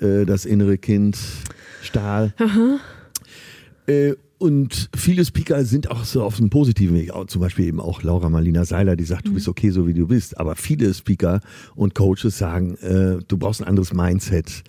[0.00, 1.16] äh, das innere Kind,
[1.82, 2.34] Stahl.
[3.86, 7.12] Äh, und viele Speaker sind auch so auf einem positiven Weg.
[7.28, 9.52] Zum Beispiel eben auch Laura Marlina Seiler, die sagt, du bist mhm.
[9.52, 10.38] okay, so wie du bist.
[10.40, 11.40] Aber viele Speaker
[11.76, 14.64] und Coaches sagen, äh, du brauchst ein anderes Mindset.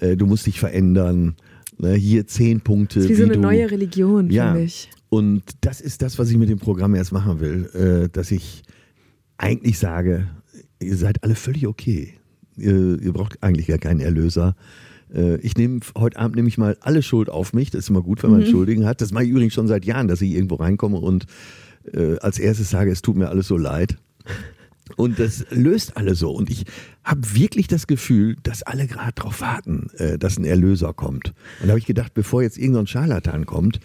[0.00, 1.36] Äh, du musst dich verändern.
[1.78, 3.00] Ne, hier zehn Punkte.
[3.00, 4.90] Das ist wie so eine du, neue Religion, ja, finde ich.
[5.08, 8.62] Und das ist das, was ich mit dem Programm erst machen will, äh, dass ich
[9.36, 10.28] eigentlich sage,
[10.80, 12.14] ihr seid alle völlig okay.
[12.56, 14.54] Ihr, ihr braucht eigentlich gar keinen Erlöser.
[15.12, 17.70] Äh, ich nehme heute Abend nämlich mal alle Schuld auf mich.
[17.70, 18.46] Das ist immer gut, wenn man mhm.
[18.46, 19.00] Schuldigen hat.
[19.00, 21.26] Das mache ich übrigens schon seit Jahren, dass ich irgendwo reinkomme und
[21.92, 23.96] äh, als erstes sage, es tut mir alles so leid.
[24.96, 26.30] Und das löst alle so.
[26.32, 26.64] Und ich
[27.04, 31.28] habe wirklich das Gefühl, dass alle gerade darauf warten, äh, dass ein Erlöser kommt.
[31.60, 33.80] Und da habe ich gedacht, bevor jetzt irgendein Scharlatan kommt,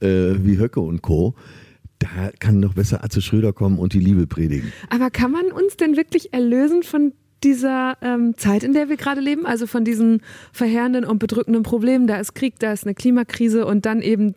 [0.00, 1.34] äh, wie Höcke und Co.,
[1.98, 4.72] da kann doch besser Atze Schröder kommen und die Liebe predigen.
[4.88, 7.12] Aber kann man uns denn wirklich erlösen von
[7.44, 10.22] dieser ähm, Zeit, in der wir gerade leben, also von diesen
[10.52, 12.06] verheerenden und bedrückenden Problemen.
[12.06, 14.34] Da ist Krieg, da ist eine Klimakrise und dann eben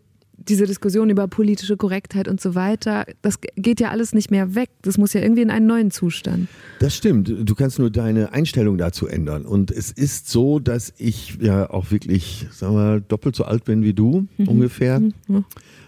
[0.47, 4.69] diese Diskussion über politische Korrektheit und so weiter, das geht ja alles nicht mehr weg.
[4.82, 6.47] Das muss ja irgendwie in einen neuen Zustand.
[6.79, 7.34] Das stimmt.
[7.43, 9.45] Du kannst nur deine Einstellung dazu ändern.
[9.45, 13.84] Und es ist so, dass ich ja auch wirklich, sagen wir, doppelt so alt bin
[13.84, 14.47] wie du, mhm.
[14.47, 14.99] ungefähr.
[14.99, 15.45] Mhm.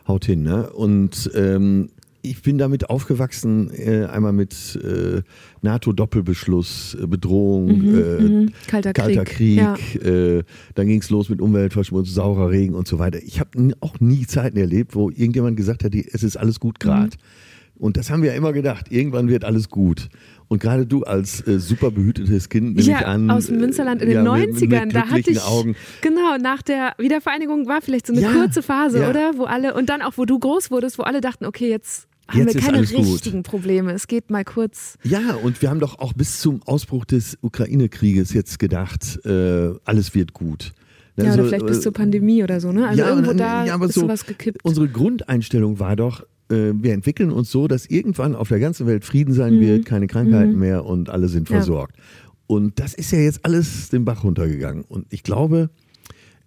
[0.08, 0.70] Haut hin, ne?
[0.72, 1.90] Und ähm,
[2.30, 5.22] ich bin damit aufgewachsen, äh, einmal mit äh,
[5.62, 8.52] NATO-Doppelbeschluss, äh, Bedrohung, mhm, äh, mhm.
[8.68, 9.60] kalter, kalter, Krieg.
[9.60, 10.38] Krieg ja.
[10.38, 10.44] Äh,
[10.76, 13.20] dann ging es los mit Umweltverschmutzung, saurer Regen und so weiter.
[13.24, 17.08] Ich habe auch nie Zeiten erlebt, wo irgendjemand gesagt hat, es ist alles gut gerade.
[17.16, 17.56] Mhm.
[17.78, 20.08] Und das haben wir ja immer gedacht, irgendwann wird alles gut.
[20.48, 23.30] Und gerade du als äh, super behütetes Kind, nehme ja, ich an.
[23.30, 25.42] aus dem Münsterland in den ja, 90ern, mit, mit da hatte ich.
[25.42, 25.76] Augen.
[26.02, 29.10] Genau, nach der Wiedervereinigung war vielleicht so eine ja, kurze Phase, ja.
[29.10, 29.34] oder?
[29.38, 32.40] Wo alle, und dann auch, wo du groß wurdest, wo alle dachten, okay, jetzt haben
[32.40, 33.44] Jetzt wir keine richtigen gut.
[33.44, 33.92] Probleme.
[33.94, 34.98] Es geht mal kurz.
[35.04, 40.16] Ja, und wir haben doch auch bis zum Ausbruch des Ukraine-Krieges jetzt gedacht, äh, alles
[40.16, 40.74] wird gut.
[41.18, 42.88] Ja, also, oder vielleicht bis äh, zur Pandemie oder so, ne?
[42.88, 44.64] Also ja, irgendwo da ja, ist so, sowas gekippt.
[44.64, 49.06] Unsere Grundeinstellung war doch, äh, wir entwickeln uns so, dass irgendwann auf der ganzen Welt
[49.06, 49.62] Frieden sein mhm.
[49.62, 50.60] wird, keine Krankheiten mhm.
[50.60, 51.96] mehr und alle sind versorgt.
[51.98, 52.04] Ja.
[52.48, 54.84] Und das ist ja jetzt alles den Bach runtergegangen.
[54.84, 55.70] Und ich glaube,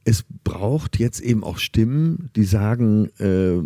[0.04, 3.58] es braucht jetzt eben auch Stimmen, die sagen, äh,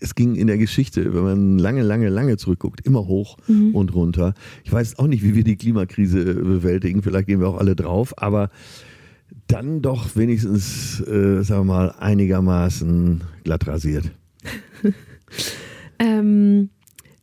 [0.00, 3.74] es ging in der Geschichte, wenn man lange, lange, lange zurückguckt, immer hoch mhm.
[3.74, 4.34] und runter.
[4.64, 7.02] Ich weiß auch nicht, wie wir die Klimakrise bewältigen.
[7.02, 8.50] Vielleicht gehen wir auch alle drauf, aber
[9.46, 14.10] dann doch wenigstens, äh, sagen wir mal, einigermaßen glatt rasiert.
[15.98, 16.70] ähm,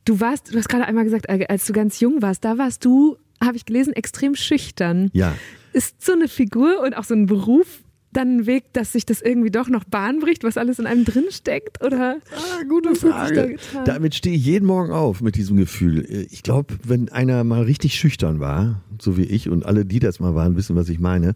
[0.06, 3.18] du warst, du hast gerade einmal gesagt, als du ganz jung warst, da warst du,
[3.44, 5.10] habe ich gelesen, extrem schüchtern.
[5.14, 5.36] Ja.
[5.74, 9.22] Ist so eine Figur und auch so ein Beruf dann ein Weg, dass sich das
[9.22, 11.84] irgendwie doch noch Bahn bricht, was alles in einem drin steckt?
[11.84, 13.58] Oder ah, gute Frage.
[13.74, 16.28] Da Damit stehe ich jeden Morgen auf mit diesem Gefühl.
[16.32, 20.20] Ich glaube, wenn einer mal richtig schüchtern war, so wie ich und alle, die das
[20.20, 21.36] mal waren, wissen, was ich meine,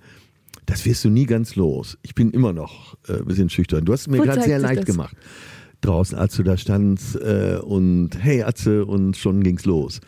[0.65, 1.97] das wirst du nie ganz los.
[2.01, 3.86] Ich bin immer noch äh, ein bisschen schüchtern.
[3.86, 4.86] Du hast es mir gerade sehr leicht das?
[4.86, 5.15] gemacht.
[5.81, 9.99] Draußen, als du da standst äh, und hey Atze und schon ging's los.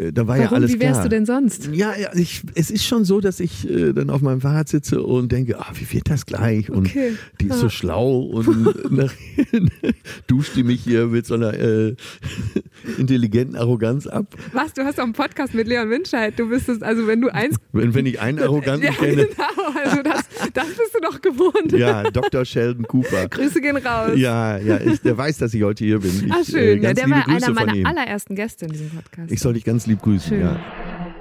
[0.00, 0.42] Äh, da war Warum?
[0.42, 1.02] ja alles Wie wärst klar.
[1.04, 1.68] du denn sonst?
[1.72, 5.02] Ja, ja ich, es ist schon so, dass ich äh, dann auf meinem Fahrrad sitze
[5.02, 6.70] und denke, ah, wie wird das gleich?
[6.70, 7.16] Und okay.
[7.40, 7.58] die ist ah.
[7.58, 9.14] so schlau und nachher
[10.26, 11.94] duscht die mich hier mit so einer äh,
[12.98, 14.34] intelligenten Arroganz ab.
[14.52, 14.72] Was?
[14.74, 16.38] Du hast auch einen Podcast mit Leon Winscheid.
[16.38, 17.56] Du bist es, also wenn du eins.
[17.72, 19.26] Wenn, wenn ich einen Arroganten ja, kenne.
[19.26, 20.19] Genau, also das,
[20.54, 21.72] das bist du doch gewohnt.
[21.72, 22.44] Ja, Dr.
[22.44, 23.28] Sheldon Cooper.
[23.28, 24.12] Grüße gehen raus.
[24.16, 26.26] Ja, ja, ich, der weiß, dass ich heute hier bin.
[26.26, 26.82] Ich, ah, schön.
[26.82, 27.86] Äh, ja, der war einer meiner ihm.
[27.86, 29.30] allerersten Gäste in diesem Podcast.
[29.30, 30.40] Ich soll dich ganz lieb grüßen, Schön.
[30.40, 30.60] ja.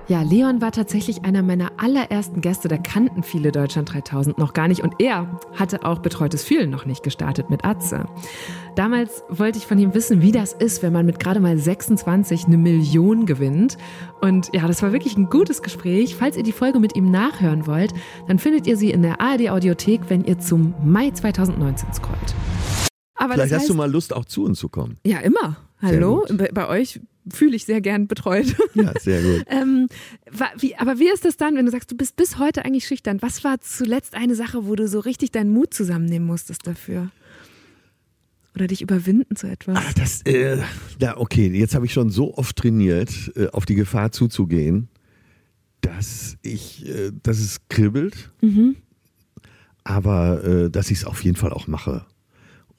[0.09, 2.67] Ja, Leon war tatsächlich einer meiner allerersten Gäste.
[2.67, 4.81] Da kannten viele Deutschland 3000 noch gar nicht.
[4.81, 8.07] Und er hatte auch Betreutes Fühlen noch nicht gestartet mit Atze.
[8.75, 12.45] Damals wollte ich von ihm wissen, wie das ist, wenn man mit gerade mal 26
[12.45, 13.77] eine Million gewinnt.
[14.19, 16.15] Und ja, das war wirklich ein gutes Gespräch.
[16.15, 17.93] Falls ihr die Folge mit ihm nachhören wollt,
[18.27, 22.17] dann findet ihr sie in der ARD-Audiothek, wenn ihr zum Mai 2019 scrollt.
[23.13, 24.97] Aber Vielleicht das hast heißt, du mal Lust, auch zu uns zu kommen.
[25.05, 25.57] Ja, immer.
[25.83, 26.25] Hallo?
[26.31, 26.99] Bei, bei euch
[27.31, 28.55] fühle ich sehr gern betreut.
[28.75, 29.45] Ja, sehr gut.
[29.49, 29.87] Ähm,
[30.59, 33.21] wie, aber wie ist das dann, wenn du sagst, du bist bis heute eigentlich schüchtern?
[33.21, 37.09] Was war zuletzt eine Sache, wo du so richtig deinen Mut zusammennehmen musstest dafür?
[38.55, 39.77] Oder dich überwinden zu etwas?
[39.77, 40.57] Ah, das, äh,
[40.99, 44.87] da, okay, jetzt habe ich schon so oft trainiert, äh, auf die Gefahr zuzugehen,
[45.81, 48.75] dass ich, äh, dass es kribbelt, Mhm.
[49.83, 52.05] aber äh, dass ich es auf jeden Fall auch mache.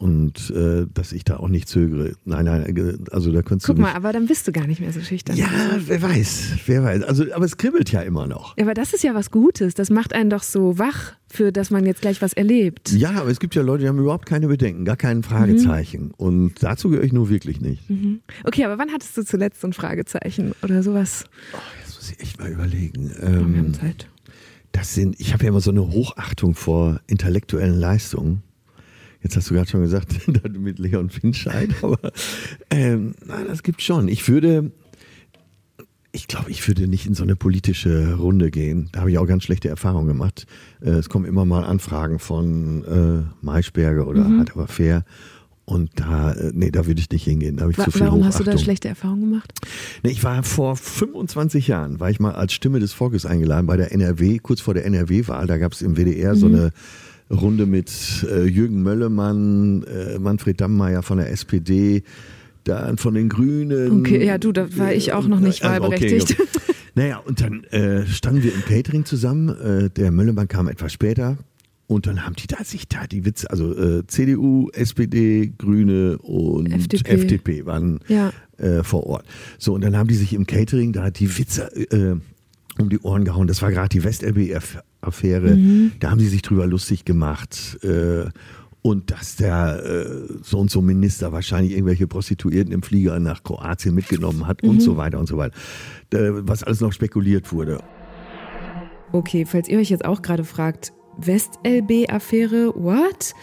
[0.00, 2.14] Und äh, dass ich da auch nicht zögere.
[2.24, 4.66] Nein, nein, äh, also da könntest Guck du mal, mich, aber dann bist du gar
[4.66, 5.36] nicht mehr so schüchtern.
[5.36, 5.46] Ja,
[5.86, 7.02] wer weiß, wer weiß.
[7.02, 8.56] Also, aber es kribbelt ja immer noch.
[8.56, 9.74] Ja, aber das ist ja was Gutes.
[9.74, 12.92] Das macht einen doch so wach, für dass man jetzt gleich was erlebt.
[12.92, 16.04] Ja, aber es gibt ja Leute, die haben überhaupt keine Bedenken, gar kein Fragezeichen.
[16.04, 16.14] Mhm.
[16.16, 17.82] Und dazu gehöre ich nur wirklich nicht.
[18.44, 21.26] Okay, aber wann hattest du zuletzt so ein Fragezeichen oder sowas?
[21.84, 23.12] Jetzt muss ich echt mal überlegen.
[23.18, 24.08] Oh, wir Ähm, haben Zeit.
[24.72, 28.42] Das sind, ich habe ja immer so eine Hochachtung vor intellektuellen Leistungen.
[29.22, 30.08] Jetzt hast du gerade schon gesagt,
[30.58, 31.98] mit Leon Finscheid, aber
[32.70, 34.08] ähm, nein, das gibt schon.
[34.08, 34.70] Ich würde,
[36.12, 38.88] ich glaube, ich würde nicht in so eine politische Runde gehen.
[38.92, 40.46] Da habe ich auch ganz schlechte Erfahrungen gemacht.
[40.80, 44.38] Äh, es kommen immer mal Anfragen von äh, Maischberger oder Mhm.
[44.38, 45.04] halt aber fair.
[45.66, 47.56] Und da, äh, nee, da würde ich nicht hingehen.
[47.58, 48.64] Da habe ich Wa zu viel warum hast du da Hochachtung.
[48.64, 49.52] schlechte Erfahrungen gemacht?
[50.02, 53.76] Nee, ich war vor 25 Jahren, war ich mal als Stimme des Volkes eingeladen bei
[53.76, 55.46] der NRW, kurz vor der NRW-Wahl.
[55.46, 56.54] Da gab es im WDR so Mhm.
[56.54, 56.72] eine
[57.30, 57.90] Runde mit
[58.30, 62.02] äh, Jürgen Möllemann, äh, Manfred Dammmeier von der SPD,
[62.64, 64.00] dann von den Grünen.
[64.00, 66.36] Okay, ja, du, da war ich auch noch nicht Also, okay, wahlberechtigt.
[66.38, 66.48] gut.
[66.96, 69.48] Naja, und dann äh, standen wir im Catering zusammen.
[69.48, 71.38] Äh, der Möllemann kam etwas später.
[71.86, 76.70] Und dann haben die da sich da die Witze, also äh, CDU, SPD, Grüne und
[76.72, 77.10] FDP.
[77.10, 78.32] FDP, waren Ja.
[78.58, 79.24] äh, vor Ort.
[79.58, 82.16] So, und dann haben die sich im Catering da die Witze äh,
[82.80, 83.46] um die Ohren gehauen.
[83.48, 84.04] Das war gerade die
[85.02, 85.56] West-LB-Affäre.
[85.56, 85.92] Mhm.
[86.00, 87.78] Da haben sie sich drüber lustig gemacht.
[87.82, 88.26] Äh,
[88.82, 90.06] und dass der äh,
[90.42, 94.70] so und so Minister wahrscheinlich irgendwelche Prostituierten im Flieger nach Kroatien mitgenommen hat Mhm.
[94.70, 95.54] und so weiter und so weiter.
[96.14, 97.82] Äh, was alles noch spekuliert wurde.
[99.12, 103.34] Okay, falls ihr euch jetzt auch gerade fragt, West-LB-Affäre, what?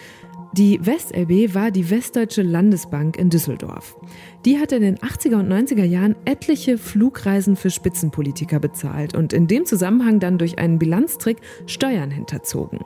[0.54, 3.98] Die West-LB war die Westdeutsche Landesbank in Düsseldorf.
[4.46, 9.48] Die hat in den 80er und 90er Jahren etliche Flugreisen für Spitzenpolitiker bezahlt und in
[9.48, 12.80] dem Zusammenhang dann durch einen Bilanztrick Steuern hinterzogen.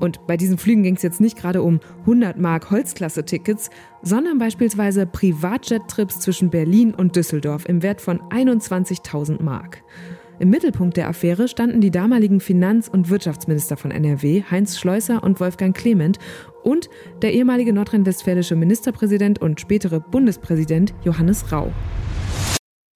[0.00, 3.70] Und bei diesen Flügen ging es jetzt nicht gerade um 100 Mark Holzklasse-Tickets,
[4.02, 9.82] sondern beispielsweise Privatjet-Trips zwischen Berlin und Düsseldorf im Wert von 21.000 Mark.
[10.40, 15.40] Im Mittelpunkt der Affäre standen die damaligen Finanz- und Wirtschaftsminister von NRW, Heinz Schleuser und
[15.40, 16.20] Wolfgang Clement,
[16.68, 16.90] und
[17.22, 21.72] der ehemalige nordrhein-westfälische Ministerpräsident und spätere Bundespräsident Johannes Rau.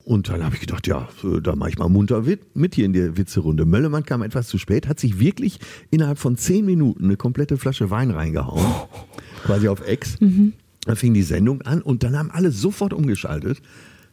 [0.04, 2.92] Und dann habe ich gedacht, ja, äh, da mache ich mal munter mit hier in
[2.92, 3.64] der Witzerunde.
[3.64, 5.58] Möllemann kam etwas zu spät, hat sich wirklich
[5.90, 8.66] innerhalb von zehn Minuten eine komplette Flasche Wein reingehauen.
[9.44, 10.18] quasi auf Ex.
[10.18, 13.62] Dann fing die Sendung an und dann haben alle sofort umgeschaltet.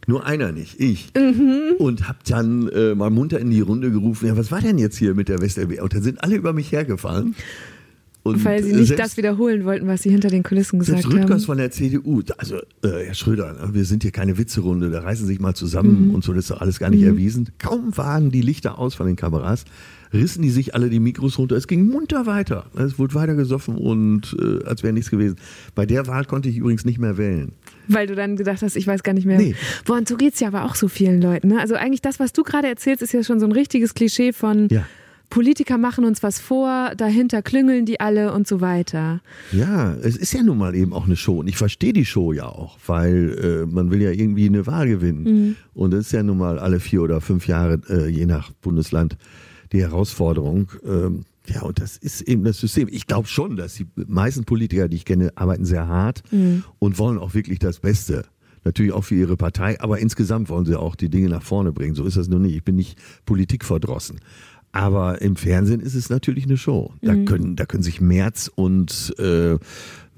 [0.07, 1.11] Nur einer nicht, ich.
[1.77, 4.97] Und hab dann äh, mal munter in die Runde gerufen, ja, was war denn jetzt
[4.97, 5.81] hier mit der WestLB?
[5.81, 7.35] Und dann sind alle über mich hergefallen.
[8.21, 11.29] Und Weil sie äh, nicht das wiederholen wollten, was sie hinter den Kulissen gesagt Rüttgers
[11.31, 11.39] haben.
[11.39, 15.25] von der CDU, also äh, Herr Schröder, ne, wir sind hier keine Witzerunde, da reißen
[15.25, 16.15] Sie sich mal zusammen Mhm.
[16.15, 17.49] und so, das ist doch alles gar nicht erwiesen.
[17.59, 19.63] Kaum waren die Lichter aus von den Kameras,
[20.13, 21.55] rissen die sich alle die Mikros runter.
[21.55, 22.65] Es ging munter weiter.
[22.75, 25.37] Es wurde weiter gesoffen und äh, als wäre nichts gewesen.
[25.73, 27.53] Bei der Wahl konnte ich übrigens nicht mehr wählen.
[27.87, 29.37] Weil du dann gedacht hast, ich weiß gar nicht mehr.
[29.37, 29.55] Nee.
[29.85, 31.47] Boah, und so geht's ja aber auch so vielen Leuten.
[31.47, 31.59] Ne?
[31.59, 34.67] Also eigentlich das, was du gerade erzählst, ist ja schon so ein richtiges Klischee von
[34.69, 34.85] Ja.
[35.29, 39.21] Politiker machen uns was vor, dahinter klüngeln die alle und so weiter.
[39.51, 42.33] Ja, es ist ja nun mal eben auch eine Show und ich verstehe die Show
[42.33, 45.55] ja auch, weil äh, man will ja irgendwie eine Wahl gewinnen.
[45.73, 49.17] Und das ist ja nun mal alle vier oder fünf Jahre, äh, je nach Bundesland,
[49.71, 50.71] die Herausforderung.
[50.83, 52.87] Ähm, ja, und das ist eben das System.
[52.91, 56.21] Ich glaube schon, dass die meisten Politiker, die ich kenne, arbeiten sehr hart
[56.77, 58.25] und wollen auch wirklich das Beste.
[58.63, 61.95] Natürlich auch für ihre Partei, aber insgesamt wollen sie auch die Dinge nach vorne bringen.
[61.95, 62.55] So ist das nur nicht.
[62.55, 64.19] Ich bin nicht politikverdrossen.
[64.71, 66.93] Aber im Fernsehen ist es natürlich eine Show.
[67.01, 69.57] Da können, da können sich Merz und äh,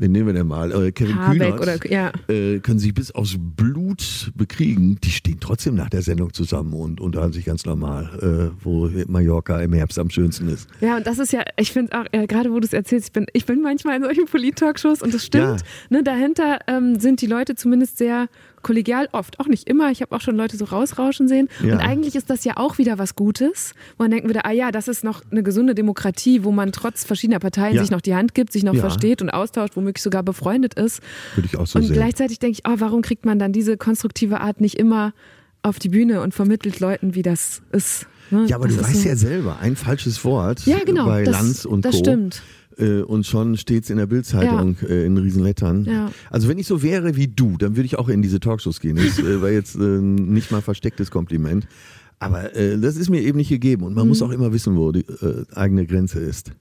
[0.01, 0.71] wen nehmen wir denn mal?
[0.71, 2.11] Äh, Kevin Habeck Kühnert, oder- ja.
[2.27, 4.97] äh, können sich bis aufs Blut bekriegen.
[5.03, 9.61] Die stehen trotzdem nach der Sendung zusammen und unterhalten sich ganz normal, äh, wo Mallorca
[9.61, 10.67] im Herbst am schönsten ist.
[10.81, 13.13] Ja, und das ist ja, ich finde auch, äh, gerade wo du es erzählst, ich
[13.13, 15.61] bin, ich bin manchmal in solchen Polit-Talkshows und das stimmt.
[15.89, 18.27] Ne, dahinter ähm, sind die Leute zumindest sehr
[18.63, 19.89] kollegial, oft, auch nicht immer.
[19.89, 21.47] Ich habe auch schon Leute so rausrauschen sehen.
[21.63, 21.73] Ja.
[21.73, 23.73] Und eigentlich ist das ja auch wieder was Gutes.
[23.97, 27.03] wo Man denkt wieder, ah ja, das ist noch eine gesunde Demokratie, wo man trotz
[27.03, 27.81] verschiedener Parteien Ja.
[27.81, 28.81] sich noch die Hand gibt, sich noch Ja.
[28.81, 31.01] versteht und austauscht, womöglich sogar befreundet ist.
[31.35, 31.93] Würde ich auch so und sehen.
[31.93, 35.13] gleichzeitig denke ich, oh, warum kriegt man dann diese konstruktive Art nicht immer
[35.63, 38.07] auf die Bühne und vermittelt Leuten, wie das ist.
[38.31, 38.45] ne?
[38.47, 41.33] Ja, aber das du weißt so- ja selber, ein falsches Wort Ja, genau, bei das-
[41.35, 41.99] Lanz und das Co.
[41.99, 42.41] stimmt.
[42.77, 45.83] Äh, und schon steht's in der Bildzeitung äh, in Riesenlettern.
[45.85, 46.11] Ja.
[46.29, 48.95] Also wenn ich so wäre wie du, dann würde ich auch in diese Talkshows gehen.
[48.95, 51.67] Das äh, war jetzt nicht mal verstecktes Kompliment.
[52.17, 54.09] Aber äh, das ist mir eben nicht gegeben und man Mhm.
[54.09, 56.51] muss auch immer wissen, wo die äh, eigene Grenze ist.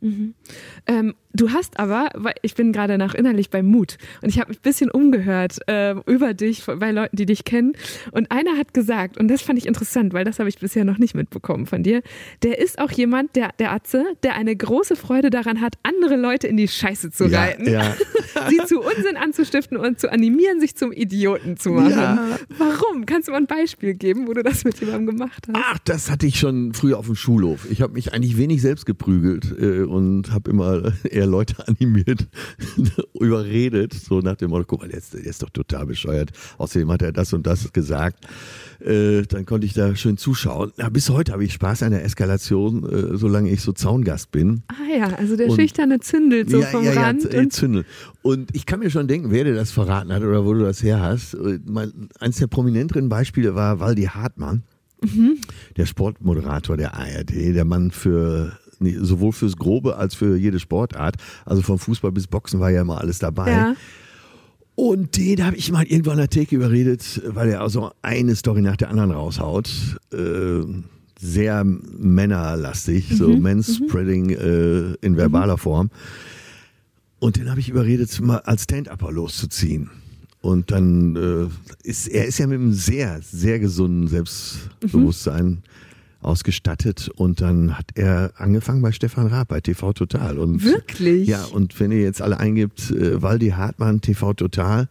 [0.86, 4.52] Ähm, du hast aber, weil ich bin gerade nach innerlich beim Mut und ich habe
[4.52, 7.72] ein bisschen umgehört äh, über dich bei Leuten, die dich kennen.
[8.12, 10.98] Und einer hat gesagt, und das fand ich interessant, weil das habe ich bisher noch
[10.98, 12.02] nicht mitbekommen von dir,
[12.42, 16.46] der ist auch jemand, der, der Atze, der eine große Freude daran hat, andere Leute
[16.46, 17.94] in die Scheiße zu Ja, reiten, ja.
[18.48, 21.90] sie zu Unsinn anzustiften und zu animieren, sich zum Idioten zu machen.
[21.90, 22.38] Ja.
[22.58, 23.06] Warum?
[23.06, 25.56] Kannst du mal ein Beispiel geben, wo du das mit jemandem gemacht hast?
[25.56, 27.70] Ach, das hatte ich schon früher auf dem Schulhof.
[27.70, 32.26] Ich habe mich eigentlich wenig selbst geprügelt äh, und habe immer eher Leute animiert,
[33.14, 36.30] überredet, so nach dem Motto, guck mal, der ist, der ist doch total bescheuert.
[36.58, 38.26] Außerdem hat er das und das gesagt.
[38.80, 40.72] Äh, dann konnte ich da schön zuschauen.
[40.78, 44.62] Ja, bis heute habe ich Spaß an der Eskalation, äh, solange ich so Zaungast bin.
[44.68, 47.22] Ah ja, also der Und- schüchterne zündelt so vom Rand.
[47.22, 47.84] Z- äh, und Zündel.
[48.22, 50.82] Und ich kann mir schon denken, wer dir das verraten hat oder wo du das
[50.82, 51.34] her hast.
[51.34, 54.62] Äh, Mein, eines der prominenteren Beispiele war Waldi Hartmann,
[55.02, 55.38] Mhm.
[55.78, 61.16] der Sportmoderator der ARD, der Mann für sowohl fürs Grobe als für jede Sportart.
[61.44, 63.50] Also vom Fußball bis Boxen war ja immer alles dabei.
[63.50, 63.76] ja.
[64.76, 68.62] Und den habe ich mal irgendwann an der Theke überredet, weil er also eine Story
[68.62, 69.68] nach der anderen raushaut.
[70.10, 70.62] Äh,
[71.20, 75.90] sehr männerlastig, so Manspreading äh, in verbaler Form.
[77.18, 79.90] Und den habe ich überredet, mal als Stand-Upper loszuziehen.
[80.40, 85.62] Und dann äh, ist er ist ja mit einem sehr, sehr gesunden Selbstbewusstsein
[86.22, 90.38] ausgestattet und dann hat er angefangen bei Stefan Raab bei TV Total.
[90.38, 91.28] Und Wirklich?
[91.28, 94.88] Ja, und wenn ihr jetzt alle eingibt, äh, Waldi Hartmann TV Total,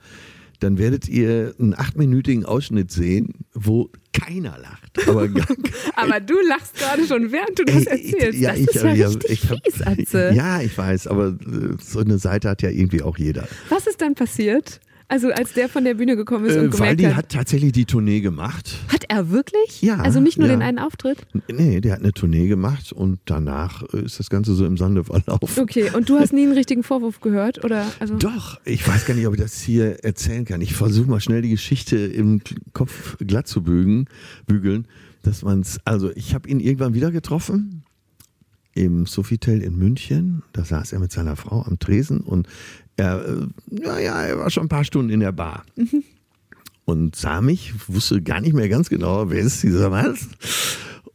[0.59, 5.07] dann werdet ihr einen achtminütigen Ausschnitt sehen, wo keiner lacht.
[5.07, 5.29] Aber
[5.95, 8.39] Aber du lachst gerade schon, während du das Ey, erzählst.
[8.39, 10.31] ja, das ich- ist ja ja, richtig ich hab- fies, Atze.
[10.35, 13.47] Ja, ich weiß, aber äh, so eine Seite hat ja irgendwie auch jeder.
[13.69, 14.81] Was ist dann passiert?
[15.11, 17.71] Also als der von der Bühne gekommen ist und Äh, gemerkt Waldi hat, hat tatsächlich
[17.71, 18.77] die Tournee gemacht.
[18.89, 19.81] hat er wirklich?
[19.81, 20.53] Ja, Also nicht nur ja.
[20.55, 21.17] den einen Auftritt?
[21.51, 25.03] Nee, der hat eine Tournee gemacht und danach äh, ist das Ganze so im Sande
[25.03, 25.63] verlaufen.
[25.63, 27.65] Okay, und du hast nie einen richtigen Vorwurf gehört?
[27.65, 27.87] Oder?
[27.99, 30.61] Also, Doch, ich weiß gar nicht, ob ich das hier erzählen kann.
[30.61, 32.41] Ich versuche mal schnell die Geschichte im
[32.73, 34.05] Kopf glatt zu bügen,
[34.45, 34.87] bügeln,
[35.23, 35.79] dass man's.
[35.85, 37.83] Also ich habe ihn irgendwann wieder getroffen
[38.75, 40.43] im Sofitel in München.
[40.53, 42.47] Da saß er mit seiner Frau am Tresen und
[42.99, 43.47] er, äh,
[43.83, 45.63] ja, ja, er war schon ein paar Stunden in der Bar.
[46.85, 50.17] Und sah mich, wusste gar nicht mehr ganz genau, wer ist dieser Mann.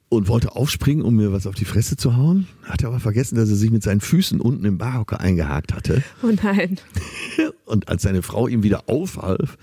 [0.09, 2.47] Und wollte aufspringen, um mir was auf die Fresse zu hauen.
[2.63, 6.03] Hatte aber vergessen, dass er sich mit seinen Füßen unten im Barhocker eingehakt hatte.
[6.23, 6.79] oh nein.
[7.65, 9.59] Und als seine Frau ihm wieder aufhalf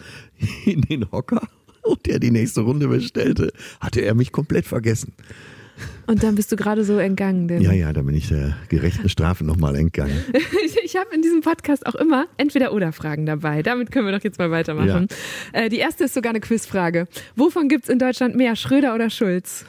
[0.65, 1.47] in den Hocker
[1.83, 5.13] und er die nächste Runde bestellte, hatte er mich komplett vergessen.
[6.07, 7.47] Und dann bist du gerade so entgangen.
[7.47, 10.13] Denn Ja, ja, da bin ich der gerechten Strafe nochmal entgangen.
[10.65, 13.61] Ich, ich habe in diesem Podcast auch immer entweder oder Fragen dabei.
[13.63, 15.07] Damit können wir doch jetzt mal weitermachen.
[15.53, 17.07] Äh, die erste ist sogar eine Quizfrage.
[17.35, 19.65] Wovon gibt es in Deutschland mehr, Schröder oder Schulz?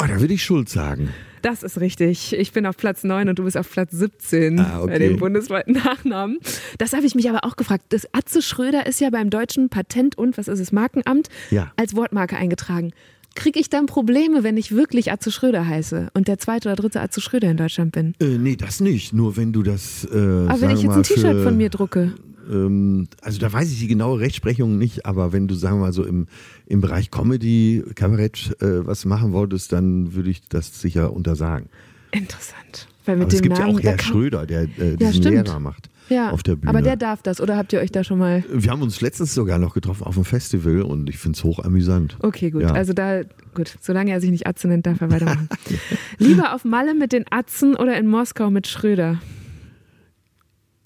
[0.00, 1.10] Oh, da würde ich Schuld sagen.
[1.42, 2.32] Das ist richtig.
[2.34, 4.92] Ich bin auf Platz 9 und du bist auf Platz 17 Ah, okay.
[4.92, 6.38] bei den bundesweiten Nachnamen.
[6.78, 7.84] Das habe ich mich aber auch gefragt.
[7.88, 11.72] Das Atze Schröder ist ja beim deutschen Patent- und, was ist es, Markenamt Ja.
[11.76, 12.92] als Wortmarke eingetragen.
[13.34, 17.00] Kriege ich dann Probleme, wenn ich wirklich Atze Schröder heiße und der zweite oder dritte
[17.00, 18.14] Atze Schröder in Deutschland bin?
[18.20, 19.12] Äh, nee, das nicht.
[19.12, 20.04] Nur wenn du das.
[20.04, 22.12] Äh, Aber wenn ich jetzt ein T-Shirt von mir drucke.
[22.50, 25.92] Ähm, also da weiß ich die genaue Rechtsprechung nicht, aber wenn du, sagen wir mal,
[25.92, 26.26] so im,
[26.66, 31.68] im Bereich Comedy, Kabarett äh, was machen wolltest, dann würde ich das sicher untersagen.
[32.10, 32.88] Interessant.
[33.04, 35.46] Weil mit Aber dem es gibt Namen, ja auch Herr Schröder, der äh, diesen stimmt.
[35.46, 36.68] Lehrer macht ja, auf der Bühne.
[36.70, 37.40] aber der darf das.
[37.40, 38.44] Oder habt ihr euch da schon mal...
[38.52, 42.16] Wir haben uns letztens sogar noch getroffen auf einem Festival und ich finde es hochamüsant.
[42.20, 42.62] Okay, gut.
[42.62, 42.72] Ja.
[42.72, 43.22] Also da,
[43.54, 43.76] gut.
[43.80, 45.48] Solange er sich nicht Atze nennt, darf er weitermachen.
[46.18, 49.18] Lieber auf Malle mit den Atzen oder in Moskau mit Schröder?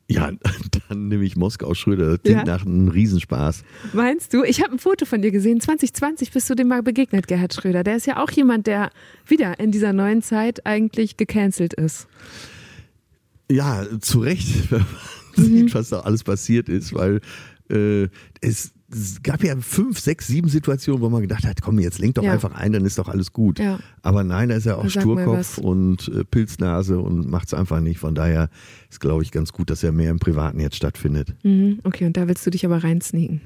[0.08, 0.30] Ja,
[0.88, 2.12] dann nehme ich Moskau Schröder.
[2.12, 2.56] Das klingt Ja.
[2.56, 3.64] nach einem Riesenspaß.
[3.92, 4.44] Meinst du?
[4.44, 5.60] Ich habe ein Foto von dir gesehen.
[5.60, 7.82] 2020 bist du dem mal begegnet, Gerhard Schröder.
[7.82, 8.90] Der ist ja auch jemand, der
[9.26, 12.06] wieder in dieser neuen Zeit eigentlich gecancelt ist.
[13.50, 14.80] Ja, zu Recht, wenn
[15.36, 17.20] man sieht, was da alles passiert ist, weil
[17.70, 18.08] äh,
[18.40, 22.14] es, es gab ja fünf, sechs, sieben Situationen, wo man gedacht hat, komm, jetzt lenk
[22.14, 22.32] doch Ja.
[22.32, 23.58] einfach ein, dann ist doch alles gut.
[23.58, 23.78] Ja.
[24.02, 27.80] Aber nein, da ist er auch sag Sturkopf und äh, Pilznase und macht es einfach
[27.80, 27.98] nicht.
[27.98, 28.48] Von daher
[28.90, 31.34] ist, glaube ich, ganz gut, dass er mehr im Privaten jetzt stattfindet.
[31.42, 33.40] Mhm, okay, und da willst du dich aber reinsneaken.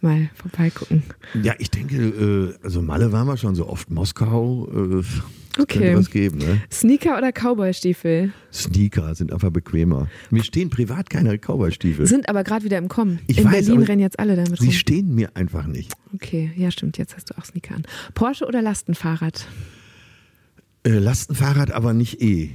[0.00, 1.02] Mal vorbeigucken.
[1.42, 4.68] Ja, ich denke, äh, also Malle waren wir schon so oft, Moskau,
[5.00, 5.02] äh,
[5.60, 5.96] Okay.
[5.96, 6.38] was geben.
[6.38, 6.60] Ne?
[6.70, 8.32] Sneaker oder Cowboystiefel?
[8.52, 10.08] Sneaker sind einfach bequemer.
[10.30, 12.06] Mir stehen privat keine Cowboy-Stiefel.
[12.06, 13.18] Sind aber gerade wieder im Kommen.
[13.26, 14.72] Ich In weiß, Berlin rennen jetzt alle damit Sie rum.
[14.74, 15.92] stehen mir einfach nicht.
[16.14, 17.82] Okay, ja stimmt, jetzt hast du auch Sneaker an.
[18.14, 19.46] Porsche oder Lastenfahrrad?
[20.84, 22.50] Äh, Lastenfahrrad, aber nicht E.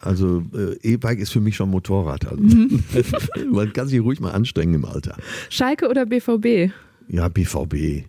[0.00, 2.26] Also äh, E-Bike ist für mich schon Motorrad.
[2.26, 2.42] Also.
[2.42, 2.82] Mhm.
[3.52, 5.16] Man kann sich ruhig mal anstrengen im Alter.
[5.50, 6.72] Schalke oder BVB?
[7.08, 8.04] Ja, BVB.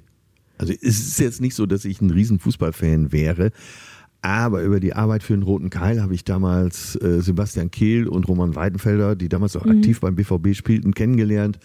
[0.58, 3.52] Also es ist jetzt nicht so, dass ich ein riesen Fußballfan wäre,
[4.22, 8.28] aber über die Arbeit für den Roten Keil habe ich damals äh, Sebastian Kehl und
[8.28, 11.60] Roman Weidenfelder, die damals auch aktiv beim BVB spielten, kennengelernt.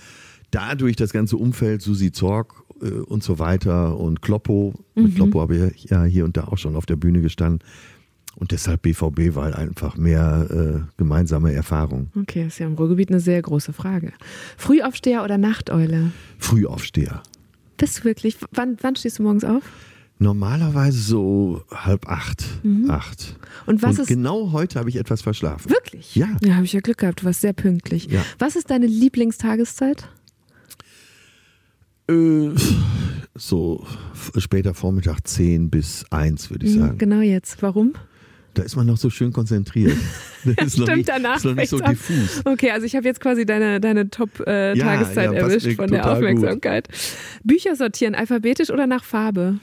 [0.52, 4.74] Dadurch das ganze Umfeld, Susi Zorg äh, und so weiter und Kloppo.
[4.94, 7.58] Mit Kloppo habe ich ja hier und da auch schon auf der Bühne gestanden.
[8.36, 12.08] Und deshalb BVB, weil einfach mehr äh, gemeinsame Erfahrung.
[12.20, 14.12] Okay, ist ja im Ruhrgebiet eine sehr große Frage.
[14.56, 16.10] Frühaufsteher oder Nachteule?
[16.38, 17.22] Frühaufsteher.
[17.76, 18.36] Bist du wirklich?
[18.52, 19.62] Wann, wann stehst du morgens auf?
[20.18, 22.44] Normalerweise so halb acht,
[22.88, 23.36] acht.
[23.66, 25.70] Und was und ist- genau heute habe ich etwas verschlafen.
[25.70, 26.14] Wirklich?
[26.14, 26.28] Ja.
[26.42, 27.22] Ja, habe ich ja Glück gehabt.
[27.22, 28.06] Du warst sehr pünktlich.
[28.06, 28.24] Ja.
[28.38, 30.08] Was ist deine Lieblingstageszeit?
[32.08, 32.50] Äh,
[33.34, 33.84] so
[34.36, 36.98] später Vormittag 10 bis 1, würde ich Mhm, sagen.
[36.98, 37.60] Genau jetzt.
[37.62, 37.94] Warum?
[38.54, 39.96] Da ist man noch so schön konzentriert.
[40.44, 41.92] Das ist noch Stimmt, nicht, danach ist noch nicht so an.
[41.92, 42.42] diffus.
[42.44, 46.02] Okay, also ich habe jetzt quasi deine, deine Top-Tageszeit Ja, ja, passt erwischt von der
[46.02, 46.28] total gut.
[46.28, 46.88] Aufmerksamkeit.
[47.42, 49.58] Bücher sortieren, alphabetisch oder nach Farbe?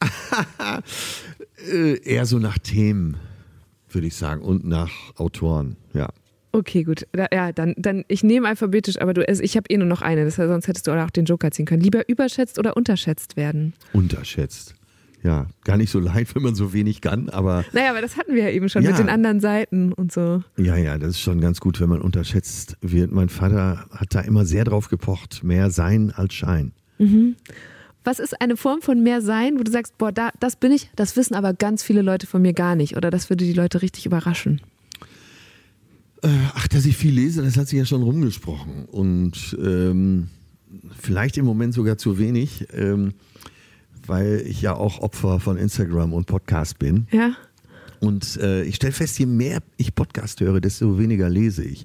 [1.72, 3.16] Äh, eher so nach Themen,
[3.90, 6.08] würde ich sagen, und nach Autoren, ja.
[6.52, 7.06] Okay, gut.
[7.12, 10.00] Da, ja, dann, dann ich nehme alphabetisch, aber du, also ich habe eh nur noch
[10.00, 11.82] eine, das, heißt, sonst hättest du auch den Joker ziehen können.
[11.82, 13.74] Lieber überschätzt oder unterschätzt werden?
[13.92, 14.74] Unterschätzt.
[15.24, 18.34] Ja, gar nicht so leicht, wenn man so wenig kann, aber Naja, aber das hatten
[18.34, 18.90] wir ja eben schon Ja.
[18.90, 20.42] mit den anderen Seiten und so.
[20.56, 23.10] ja, ja, das ist schon ganz gut, wenn man unterschätzt wird.
[23.12, 26.72] Mein Vater hat da immer sehr drauf gepocht, mehr sein als Schein.
[28.04, 30.90] Was ist eine Form von mehr Sein, wo du sagst, boah, da, das bin ich,
[30.96, 33.82] das wissen aber ganz viele Leute von mir gar nicht oder das würde die Leute
[33.82, 34.60] richtig überraschen?
[36.22, 38.86] Äh, Ach, dass ich viel lese, das hat sich ja schon rumgesprochen.
[38.86, 40.28] Und ähm,
[40.98, 43.14] vielleicht im Moment sogar zu wenig, ähm,
[44.08, 47.06] weil ich ja auch Opfer von Instagram und Podcast bin.
[47.12, 47.36] Ja?
[48.00, 51.84] Und äh, ich stelle fest, je mehr ich Podcast höre, desto weniger lese ich.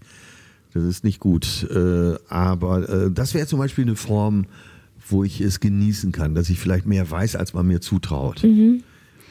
[0.74, 1.68] Das ist nicht gut.
[1.70, 4.46] Äh, aber äh, das wäre zum Beispiel eine Form,
[5.08, 8.44] wo ich es genießen kann, dass ich vielleicht mehr weiß, als man mir zutraut.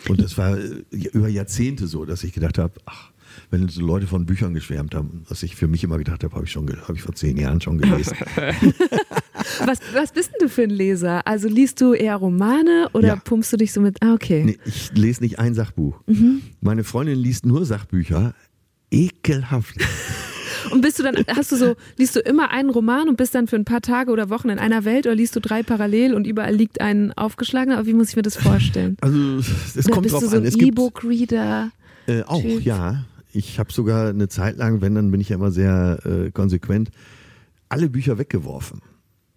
[0.08, 3.10] Und das war äh, über Jahrzehnte so, dass ich gedacht habe, ach,
[3.50, 6.44] wenn so Leute von Büchern geschwärmt haben, was ich für mich immer gedacht habe, habe
[6.44, 8.16] ich schon, habe ich vor zehn Jahren schon gelesen.
[9.66, 11.26] Was, was bist denn du für ein Leser?
[11.26, 13.16] Also liest du eher Romane oder Ja.
[13.16, 14.42] pumpst du dich so mit, ah, okay.
[14.44, 16.00] Nee, ich lese nicht ein Sachbuch.
[16.60, 18.34] Meine Freundin liest nur Sachbücher.
[18.90, 19.76] Ekelhaft.
[20.70, 23.46] Und bist du dann, hast du so, liest du immer einen Roman und bist dann
[23.46, 26.26] für ein paar Tage oder Wochen in einer Welt oder liest du drei parallel und
[26.26, 27.78] überall liegt ein aufgeschlagener?
[27.78, 28.96] Aber wie muss ich mir das vorstellen?
[29.00, 30.44] Also es Oder kommt bist drauf du so an.
[30.46, 31.70] ein E-Book-Reader?
[32.06, 32.62] Äh, auch, Typ?
[32.64, 33.04] ja.
[33.32, 36.90] Ich habe sogar eine Zeit lang, wenn, dann bin ich ja immer sehr äh, konsequent,
[37.70, 38.80] alle Bücher weggeworfen.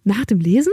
[0.06, 0.72] Nach dem Lesen?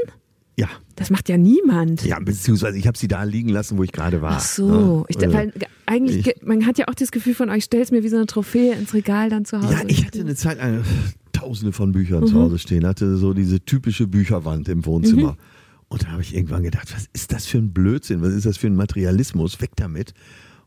[0.55, 2.05] Ja, Das macht ja niemand.
[2.05, 4.33] ja, beziehungsweise ich habe sie da liegen lassen, wo ich gerade war.
[4.33, 5.05] Ach so.
[5.09, 5.53] Ich, Ja, äh, weil,
[5.87, 8.27] eigentlich, ich- man hat ja auch das Gefühl von euch, stellt mir wie so eine
[8.27, 9.73] Trophäe ins Regal dann zu Hause.
[9.73, 10.83] ja, ich hatte eine Zeit lang
[11.31, 12.27] tausende von Büchern Mhm.
[12.27, 15.35] zu Hause stehen, hatte so diese typische Bücherwand im Wohnzimmer.
[15.87, 18.21] Und da habe ich irgendwann gedacht, was ist das für ein Blödsinn?
[18.21, 19.59] Was ist das für ein Materialismus?
[19.61, 20.13] Weg damit.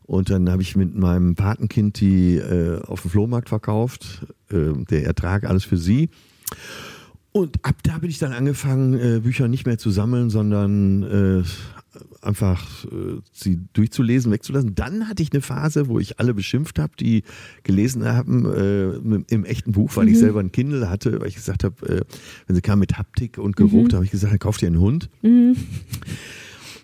[0.03, 4.25] Und dann habe ich mit meinem Patenkind die äh, auf dem Flohmarkt verkauft.
[4.51, 6.09] Äh, der Ertrag alles für sie.
[7.37, 11.43] Und ab da bin ich dann angefangen, äh, Bücher nicht mehr zu sammeln, sondern äh,
[12.25, 14.73] einfach äh, sie durchzulesen, wegzulassen.
[14.73, 17.23] Dann hatte ich eine Phase, wo ich alle beschimpft habe, die
[17.63, 18.89] gelesen haben äh,
[19.33, 22.01] im- echten Buch, weil ich selber ein Kindle hatte, weil ich gesagt habe, äh,
[22.47, 24.79] wenn sie kam mit Haptik und Geruch, da habe ich gesagt, dann kauf dir einen
[24.79, 25.09] Hund.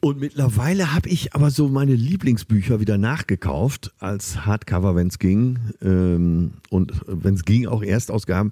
[0.02, 5.58] Und mittlerweile habe ich aber so meine Lieblingsbücher wieder nachgekauft als Hardcover, wenn es ging.
[5.82, 8.52] Ähm, und wenn es ging, auch Erstausgaben.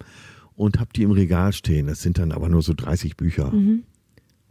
[0.62, 1.88] Und habe die im Regal stehen.
[1.88, 3.51] Das sind dann aber nur so 30 Bücher.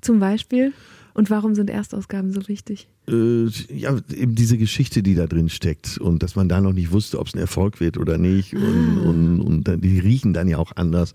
[0.00, 0.72] Zum Beispiel.
[1.14, 2.88] Und warum sind Erstausgaben so wichtig?
[3.08, 5.98] Äh, ja, eben diese Geschichte, die da drin steckt.
[5.98, 8.54] Und dass man da noch nicht wusste, ob es ein Erfolg wird oder nicht.
[8.54, 11.14] Und, und, und dann- die riechen dann ja auch anders.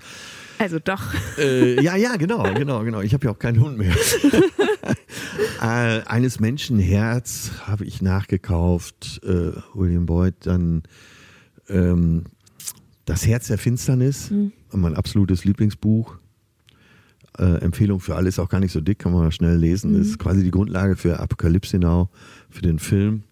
[0.60, 1.14] Also doch.
[1.38, 3.02] Äh, ja, ja, genau, genau, genau.
[3.02, 3.94] Ich habe ja auch keinen Hund mehr.
[5.62, 10.84] äh, eines Menschen Herz habe ich nachgekauft, äh, William Boyd, dann
[11.70, 12.24] ähm,
[13.06, 14.52] Das Herz der Finsternis, Mhm.
[14.78, 16.18] Mein absolutes Lieblingsbuch.
[17.38, 19.94] Äh, Empfehlung für alle, ist auch gar nicht so dick, kann man schnell lesen.
[19.94, 20.02] Mhm.
[20.02, 22.10] Ist quasi die Grundlage für Apokalypse Now,
[22.50, 23.24] für den Film.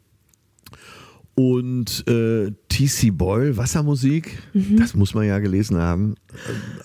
[1.36, 3.10] Und äh, T.C.
[3.10, 4.78] Boyle, Wassermusik, Mhm.
[4.78, 6.14] das muss man ja gelesen haben,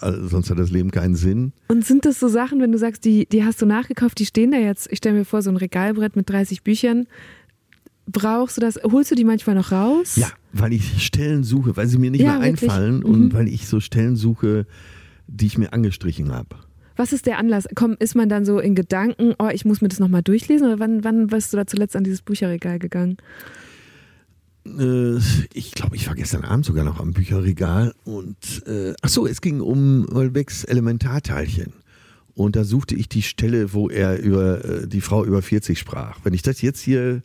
[0.01, 1.53] äh, sonst hat das Leben keinen Sinn.
[1.69, 4.51] Und sind das so Sachen, wenn du sagst, die, die hast du nachgekauft, die stehen
[4.51, 7.07] da jetzt, ich stelle mir vor, so ein Regalbrett mit 30 Büchern.
[8.11, 10.17] Brauchst du das, holst du die manchmal noch raus?
[10.17, 12.71] Ja, weil ich Stellen suche, weil sie mir nicht Ja, mehr wirklich.
[12.71, 13.05] einfallen Mhm.
[13.05, 14.67] und weil ich so Stellen suche,
[15.27, 16.57] die ich mir angestrichen habe.
[16.97, 17.69] Was ist der Anlass?
[17.75, 20.67] Komm, ist man dann so in Gedanken, oh, ich muss mir das nochmal durchlesen?
[20.67, 23.19] Oder wann, wann bist du da zuletzt an dieses Bücherregal gegangen?
[24.67, 25.17] Äh,
[25.55, 28.37] ich glaube, ich war gestern Abend sogar noch am Bücherregal und
[28.67, 31.73] äh, ach so, es ging um Olbecks Elementarteilchen.
[32.35, 36.19] Und da suchte ich die Stelle, wo er über äh, die Frau über 40 sprach.
[36.23, 37.23] Wenn ich das jetzt hier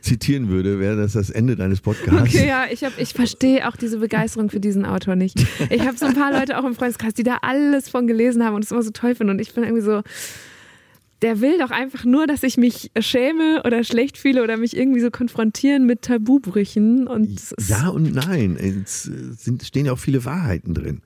[0.00, 2.34] zitieren würde, wäre das das Ende deines Podcasts.
[2.34, 5.38] Okay, ja, ich, hab, ich verstehe auch diese Begeisterung für diesen Autor nicht.
[5.70, 8.54] Ich habe so ein paar Leute auch im Freundeskreis, die da alles von gelesen haben
[8.54, 9.30] und es immer so toll finden.
[9.30, 10.02] Und ich bin irgendwie so,
[11.22, 15.00] der will doch einfach nur, dass ich mich schäme oder schlecht fühle oder mich irgendwie
[15.00, 17.06] so konfrontieren mit Tabubrüchen.
[17.06, 17.38] Und
[17.68, 18.56] Ja und nein.
[18.56, 21.02] Es äh, sind, stehen ja auch viele Wahrheiten drin.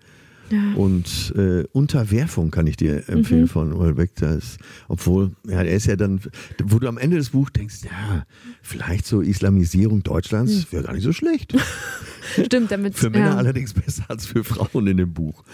[0.76, 3.48] Und äh, Unterwerfung kann ich dir empfehlen Mhm.
[3.48, 4.14] von Ulbeck.
[4.16, 6.20] Das, obwohl, ja, er ist ja dann,
[6.62, 8.24] wo du am Ende des Buchs denkst, ja,
[8.62, 11.54] vielleicht so Islamisierung Deutschlands wäre gar nicht so schlecht.
[12.44, 12.94] stimmt, damit.
[12.96, 13.36] Für Männer ja.
[13.36, 15.44] allerdings besser als für Frauen in dem Buch.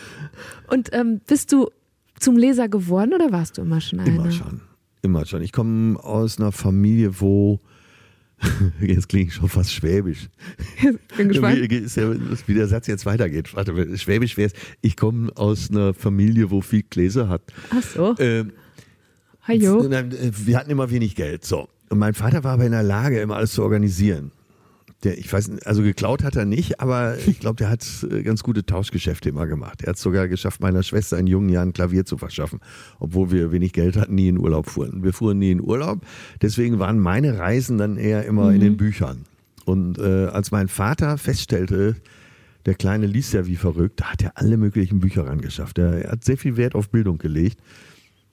[0.68, 1.70] Und ähm, bist du
[2.18, 4.08] zum Leser geworden oder warst du immer schon einer?
[4.08, 4.60] Immer schon.
[5.02, 5.42] Immer schon.
[5.42, 7.60] Ich komme aus einer Familie, wo
[8.80, 10.28] Jetzt klinge ich schon fast schwäbisch.
[11.16, 11.56] Bin gespannt.
[11.70, 12.14] Wie, ja,
[12.46, 13.54] wie der Satz jetzt weitergeht.
[13.54, 17.42] Warte, schwäbisch wäre es, ich komme aus einer Familie, wo viel Gläser hat.
[17.70, 18.14] Ach so.
[18.18, 18.52] Ähm,
[19.42, 19.88] Hallo.
[19.90, 21.44] Wir hatten immer wenig Geld.
[21.44, 21.68] So.
[21.88, 24.32] Und mein Vater war aber in der Lage, immer alles zu organisieren.
[25.02, 28.22] Der, ich weiß, nicht, also geklaut hat er nicht, aber ich glaube, der hat äh,
[28.22, 29.82] ganz gute Tauschgeschäfte immer gemacht.
[29.82, 32.60] Er hat sogar geschafft, meiner Schwester in jungen Jahren Klavier zu verschaffen,
[32.98, 35.02] obwohl wir wenig Geld hatten, nie in Urlaub fuhren.
[35.02, 36.00] Wir fuhren nie in Urlaub,
[36.42, 39.24] deswegen waren meine Reisen dann eher immer in den Büchern.
[39.64, 41.96] Und äh, als mein Vater feststellte,
[42.66, 45.78] der Kleine liest ja wie verrückt, da hat er alle möglichen Bücher rangeschafft.
[45.78, 47.58] Er, er hat sehr viel Wert auf Bildung gelegt.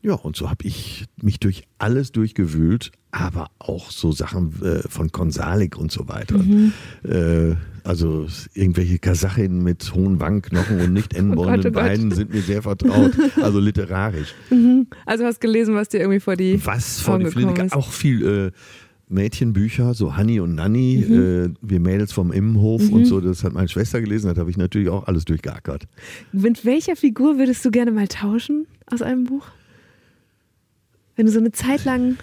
[0.01, 5.11] Ja, und so habe ich mich durch alles durchgewühlt, aber auch so Sachen äh, von
[5.11, 6.39] Konsalik und so weiter.
[7.03, 11.83] Äh, also irgendwelche Kasachinnen mit hohen Wangenknochen und nicht endbohrenden oh Gott.
[11.83, 14.33] Beinen sind mir sehr vertraut, also literarisch.
[15.05, 17.73] Also hast gelesen, was dir irgendwie vor die Was vor Augen die Flinte, ist.
[17.73, 18.51] auch viel äh,
[19.09, 21.15] Mädchenbücher, so Hanni und Nanni, Mhm.
[21.15, 24.57] äh, wir Mädels vom Immenhof und so, das hat meine Schwester gelesen, das habe ich
[24.57, 25.87] natürlich auch alles durchgeackert.
[26.33, 29.47] Mit welcher Figur würdest du gerne mal tauschen aus einem Buch?
[31.17, 32.17] Wenn du so eine Zeit lang.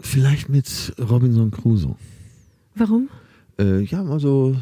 [0.00, 1.96] Vielleicht mit Robinson Crusoe.
[2.74, 3.10] Warum?
[3.58, 4.56] äh, ja, mal so,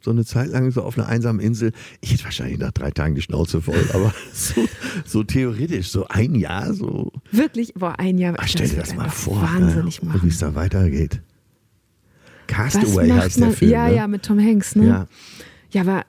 [0.00, 1.72] so eine Zeit lang so auf einer einsamen Insel.
[2.00, 4.68] Ich hätte wahrscheinlich nach drei Tagen die Schnauze voll, aber so,
[5.04, 7.12] so theoretisch, so ein Jahr, so.
[7.30, 7.74] Wirklich?
[7.74, 8.34] Boah, ein Jahr.
[8.38, 10.20] Ach, stell dir das einen mal vor, Wahnsinnig machen.
[10.22, 11.22] wie es da weitergeht.
[12.46, 13.52] Castaway heißt der?
[13.52, 13.70] Film.
[13.70, 13.94] ja, ne?
[13.94, 14.86] ja, mit Tom Hanks, ne?
[14.86, 15.06] Ja.
[15.70, 16.04] Ja, aber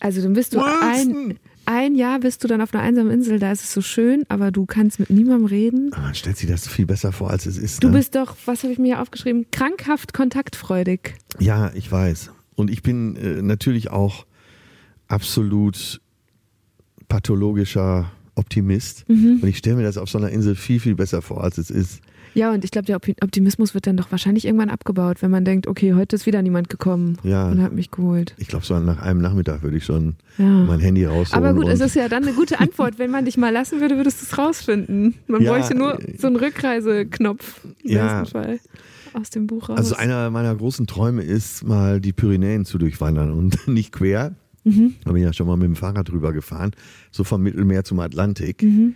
[0.00, 1.38] also dann bist du ein, Wilson!
[1.66, 4.50] Ein Jahr bist du dann auf einer einsamen Insel, da ist es so schön, aber
[4.50, 5.92] du kannst mit niemandem reden.
[5.92, 7.82] Aber man stellt sich das viel besser vor, als es ist.
[7.82, 7.98] Du ne?
[7.98, 9.46] bist doch, was habe ich mir hier aufgeschrieben?
[9.50, 11.14] Krankhaft kontaktfreudig.
[11.38, 12.30] Ja, ich weiß.
[12.54, 14.26] Und ich bin äh, natürlich auch
[15.08, 16.00] absolut
[17.08, 19.08] pathologischer Optimist.
[19.08, 19.40] Mhm.
[19.42, 21.70] Und ich stelle mir das auf so einer Insel viel, viel besser vor, als es
[21.70, 22.00] ist.
[22.34, 25.44] Ja, und ich glaube, der Opti- Optimismus wird dann doch wahrscheinlich irgendwann abgebaut, wenn man
[25.44, 27.48] denkt, okay, heute ist wieder niemand gekommen Ja.
[27.48, 28.34] und hat mich geholt.
[28.38, 30.44] Ich glaube, so nach einem Nachmittag würde ich schon Ja.
[30.44, 31.44] mein Handy rausholen.
[31.44, 32.98] Aber gut, es ist ja dann eine gute Antwort.
[32.98, 35.14] Wenn man dich mal lassen würde, würdest du es rausfinden.
[35.26, 38.20] Man Ja, bräuchte nur so einen Rückreiseknopf im Ja.
[38.20, 38.60] besten Fall
[39.14, 39.78] aus dem Buch raus.
[39.78, 44.34] Also einer meiner großen Träume ist, mal die Pyrenäen zu durchwandern und nicht quer.
[44.64, 44.94] Mhm.
[45.04, 46.72] Da bin ich ja schon mal mit dem Fahrrad drüber gefahren,
[47.12, 48.94] so vom Mittelmeer zum Atlantik Mhm.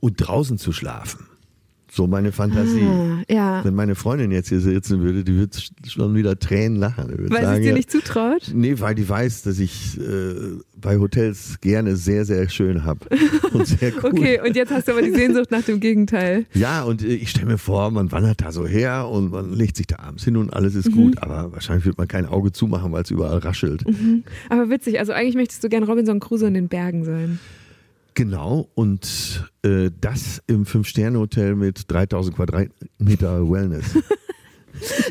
[0.00, 1.26] und draußen zu schlafen.
[1.96, 2.82] So meine Fantasie.
[2.82, 5.56] Ah, ja, Wenn meine Freundin jetzt hier sitzen würde, die würde
[5.88, 7.08] schon wieder Tränen lachen.
[7.08, 8.50] Weil sie sagen, es dir nicht zutraut.
[8.52, 13.00] Nee, weil die weiß, dass ich äh, bei Hotels gerne sehr, sehr schön habe.
[13.54, 14.10] Und sehr cool.
[14.12, 16.44] Okay, und jetzt hast du aber die Sehnsucht nach dem Gegenteil.
[16.52, 19.78] Ja, und äh, ich stelle mir vor, man wandert da so her und man legt
[19.78, 20.80] sich da abends hin und alles Mhm.
[20.80, 21.22] ist gut.
[21.22, 23.84] Aber wahrscheinlich wird man kein Auge zumachen, weil es überall raschelt.
[24.50, 27.38] Aber witzig, also eigentlich möchtest du gern Robinson Crusoe in den Bergen sein.
[28.16, 33.84] Genau, und äh, das im Fünf-Sterne-Hotel mit 3000 Quadratmeter Wellness.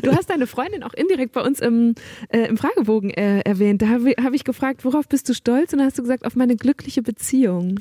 [0.04, 1.96] Du hast deine Freundin auch indirekt bei uns im,
[2.28, 3.82] äh, im Fragebogen äh, erwähnt.
[3.82, 5.72] Da habe hab ich gefragt, worauf bist du stolz?
[5.72, 7.80] Und dann hast du gesagt, auf meine glückliche Beziehung.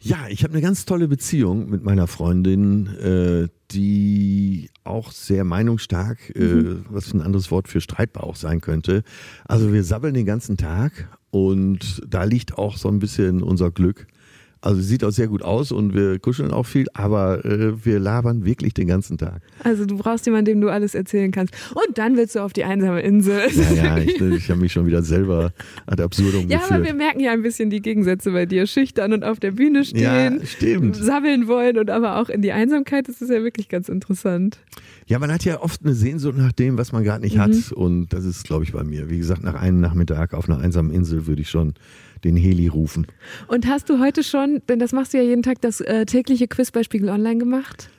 [0.00, 6.34] Ja, ich habe eine ganz tolle Beziehung mit meiner Freundin, äh, die auch sehr meinungsstark,
[6.34, 9.02] äh, was ein anderes Wort für streitbar auch sein könnte.
[9.44, 14.06] Also wir sabbeln den ganzen Tag und da liegt auch so ein bisschen unser Glück.
[14.62, 17.98] Also sie sieht auch sehr gut aus und wir kuscheln auch viel, aber äh, wir
[17.98, 19.42] labern wirklich den ganzen Tag.
[19.64, 21.52] Also du brauchst jemanden, dem du alles erzählen kannst.
[21.74, 23.40] Und dann willst du auf die einsame Insel.
[23.54, 25.52] Ja, ja, ich, ich habe mich schon wieder selber
[25.86, 26.72] ad absurdum Ja, geführt.
[26.78, 28.66] aber wir merken ja ein bisschen die Gegensätze bei dir.
[28.68, 30.00] Schüchtern und auf der Bühne stehen,
[30.40, 30.94] Ja, stimmt.
[30.96, 33.08] sabbeln wollen und aber auch in die Einsamkeit.
[33.08, 34.58] Das ist ja wirklich ganz interessant.
[35.06, 37.40] Ja, man hat ja oft eine Sehnsucht nach dem, was man gerade nicht Mhm.
[37.40, 37.72] hat.
[37.72, 39.10] Und das ist, glaube ich, bei mir.
[39.10, 41.74] Wie gesagt, nach einem Nachmittag auf einer einsamen Insel würde ich schon
[42.24, 43.06] den Heli rufen.
[43.48, 46.48] Und hast du heute schon, denn das machst du ja jeden Tag, das äh, tägliche
[46.48, 47.90] Quiz bei Spiegel Online gemacht?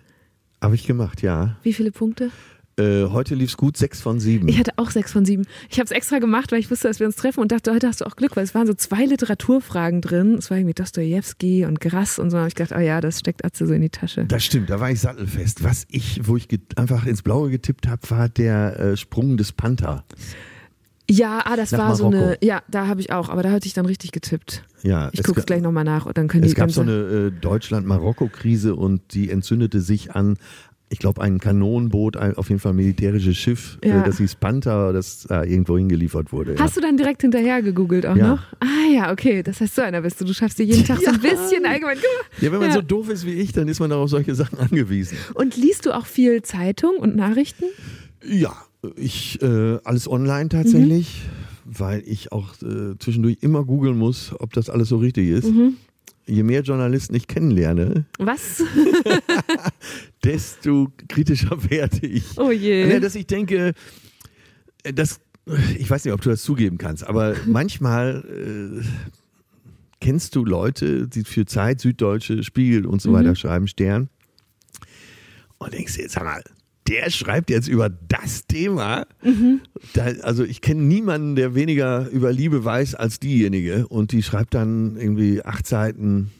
[0.61, 1.57] Habe ich gemacht, ja.
[1.63, 2.32] Wie viele Punkte?
[2.76, 4.47] Äh, heute lief's gut, sechs von sieben.
[4.47, 5.45] Ich hatte auch sechs von sieben.
[5.69, 7.88] Ich habe es extra gemacht, weil ich wusste, dass wir uns treffen und dachte, heute
[7.88, 10.36] hast du auch Glück, weil es waren so zwei Literaturfragen drin.
[10.36, 12.38] Es war irgendwie Dostoevsky und Grass und so.
[12.38, 14.26] Da habe ich gedacht, oh ja, das steckt Atze so in die Tasche.
[14.26, 15.63] Das stimmt, da war ich sattelfest.
[15.63, 20.03] Was ich, wo ich einfach ins Blaue getippt habe, war der äh, Sprung des Panther.
[21.16, 22.26] Ja, ah, das war so Marokko.
[22.30, 24.64] eine, ja, da habe ich auch, aber da hatte ich dann richtig getippt.
[24.84, 26.82] Ja, Ich es gucke es gleich nochmal nach und dann können die Es gab so
[26.82, 27.32] eine äh,
[27.88, 30.38] Deutschland-Marokko-Krise und die entzündete sich an,
[30.89, 34.01] ich glaube, ein Kanonenboot, ein, auf jeden Fall ein militärisches Schiff, Ja.
[34.01, 36.55] äh, das hieß Panther, das äh, irgendwo hingeliefert wurde.
[36.59, 38.28] Hast du dann direkt hinterher gegoogelt auch Ja.
[38.28, 38.43] noch?
[38.59, 39.41] Ah ja, okay.
[39.41, 40.26] Das heißt, so einer bist du.
[40.26, 41.97] Du schaffst dir jeden Tag so ein bisschen allgemein.
[42.41, 44.59] ja, wenn man so doof ist wie ich, dann ist man auch auf solche Sachen
[44.59, 45.18] angewiesen.
[45.34, 47.66] Und liest du auch viel Zeitung und Nachrichten?
[48.24, 48.53] Ja,
[48.96, 51.22] ich äh, alles online tatsächlich,
[51.66, 51.78] Mhm.
[51.80, 55.46] weil ich auch äh, zwischendurch immer googeln muss, ob das alles so richtig ist.
[55.50, 55.76] Mhm.
[56.26, 58.64] Je mehr Journalisten ich kennenlerne, Was?
[60.24, 62.24] desto kritischer werde ich.
[62.38, 62.90] Oh je.
[62.90, 63.74] Ja, dass ich denke,
[64.84, 65.20] äh, das,
[65.78, 68.24] ich weiß nicht, ob du das zugeben kannst, aber manchmal
[68.82, 68.86] äh,
[70.00, 73.14] kennst du Leute, die für Zeit, Süddeutsche, Spiegel und so Mhm.
[73.16, 74.10] weiter schreiben, Stern,
[75.60, 76.44] und denkst dir, sag mal,
[76.88, 79.06] der schreibt jetzt über das Thema.
[79.24, 79.62] Mhm.
[79.94, 84.54] Da, also ich kenne niemanden, der weniger über Liebe weiß als diejenige und die schreibt
[84.54, 86.32] dann irgendwie acht Seiten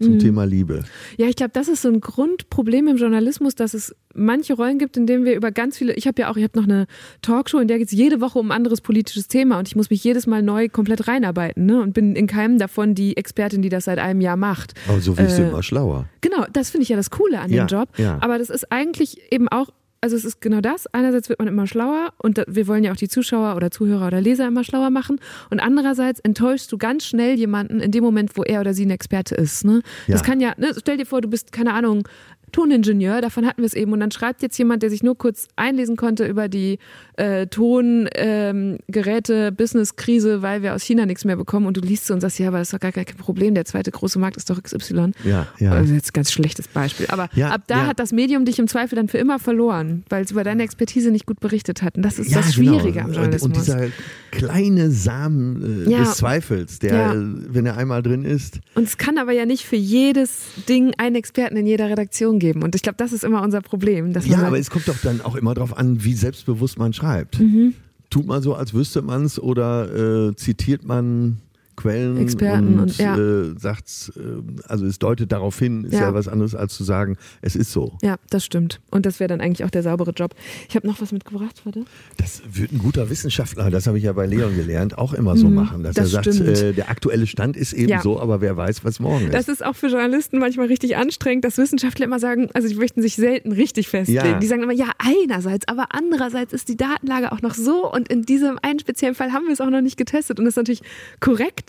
[0.00, 0.04] Mhm.
[0.04, 0.82] zum Thema Liebe.
[1.16, 4.96] Ja, ich glaube, das ist so ein Grundproblem im Journalismus, dass es manche Rollen gibt,
[4.96, 5.92] in denen wir über ganz viele.
[5.94, 6.86] Ich habe ja auch, ich habe noch eine
[7.22, 9.90] Talkshow, in der geht es jede Woche um ein anderes politisches Thema und ich muss
[9.90, 11.80] mich jedes Mal neu komplett reinarbeiten ne?
[11.80, 14.74] und bin in keinem davon die Expertin, die das seit einem Jahr macht.
[14.88, 16.08] Aber so wirst du Äh, immer schlauer.
[16.20, 17.88] Genau, das finde ich ja das Coole an Ja, dem Job.
[17.96, 18.18] ja.
[18.20, 19.68] Aber das ist eigentlich eben auch,
[20.04, 20.86] also es ist genau das.
[20.92, 24.20] Einerseits wird man immer schlauer und wir wollen ja auch die Zuschauer oder Zuhörer oder
[24.20, 25.18] Leser immer schlauer machen.
[25.48, 28.90] Und andererseits enttäuschst du ganz schnell jemanden in dem Moment, wo er oder sie ein
[28.90, 29.64] Experte ist.
[29.64, 29.80] Ne?
[30.06, 30.26] Das Ja.
[30.26, 32.06] kann ja, ne, stell dir vor, du bist, keine Ahnung,
[32.54, 33.92] Toningenieur, davon hatten wir es eben.
[33.92, 36.78] Und dann schreibt jetzt jemand, der sich nur kurz einlesen konnte über die
[37.16, 41.66] äh, Tongeräte-Business-Krise, weil wir aus China nichts mehr bekommen.
[41.66, 43.54] Und du liest so und sagst, ja, aber das ist doch gar kein Problem.
[43.54, 45.12] Der zweite große Markt ist doch XY.
[45.24, 45.72] Ja, ja.
[45.72, 47.06] Also jetzt ein ganz schlechtes Beispiel.
[47.08, 47.86] Aber Ja, ab da ja.
[47.86, 51.10] hat das Medium dich im Zweifel dann für immer verloren, weil es über deine Expertise
[51.10, 51.96] nicht gut berichtet hat.
[51.96, 52.78] Und das ist das genau.
[52.78, 53.44] Schwierige am Und- Journalismus.
[53.44, 53.86] Und dieser
[54.30, 55.98] kleine Samen äh, Ja.
[56.00, 57.14] des Zweifels, der, Ja.
[57.16, 61.16] wenn er einmal drin ist, Und es kann aber ja nicht für jedes Ding einen
[61.16, 62.43] Experten in jeder Redaktion geben.
[62.52, 64.12] Und ich glaube, das ist immer unser Problem.
[64.24, 67.40] Ja, aber es kommt doch dann auch immer darauf an, wie selbstbewusst man schreibt.
[67.40, 67.74] Mhm.
[68.10, 71.38] Tut man so, als wüsste man es oder äh, zitiert man
[71.76, 73.16] Quellen Experten und, und- ja.
[73.18, 74.20] äh, sagt, äh,
[74.68, 76.00] also es deutet darauf hin, ist ja.
[76.02, 76.14] Ja.
[76.14, 77.96] was anderes als zu sagen, es ist so.
[78.02, 78.80] ja, das stimmt.
[78.90, 80.34] Und das wäre dann eigentlich auch der saubere Job.
[80.68, 81.84] Ich habe noch was mitgebracht, warte.
[82.16, 85.48] Das wird ein guter Wissenschaftler, das habe ich ja bei Leon gelernt, auch immer so
[85.48, 86.02] machen, dass Mhm.
[86.02, 88.00] das er sagt, äh, der aktuelle Stand ist eben Ja.
[88.02, 89.34] so, aber wer weiß, was morgen ist.
[89.34, 93.02] Das ist auch für Journalisten manchmal richtig anstrengend, dass Wissenschaftler immer sagen, also die möchten
[93.02, 94.40] sich selten richtig festlegen.
[94.40, 98.22] Die sagen immer, ja, einerseits, aber andererseits ist die Datenlage auch noch so und in
[98.22, 100.82] diesem einen speziellen Fall haben wir es auch noch nicht getestet und das ist natürlich
[101.20, 101.63] korrekt,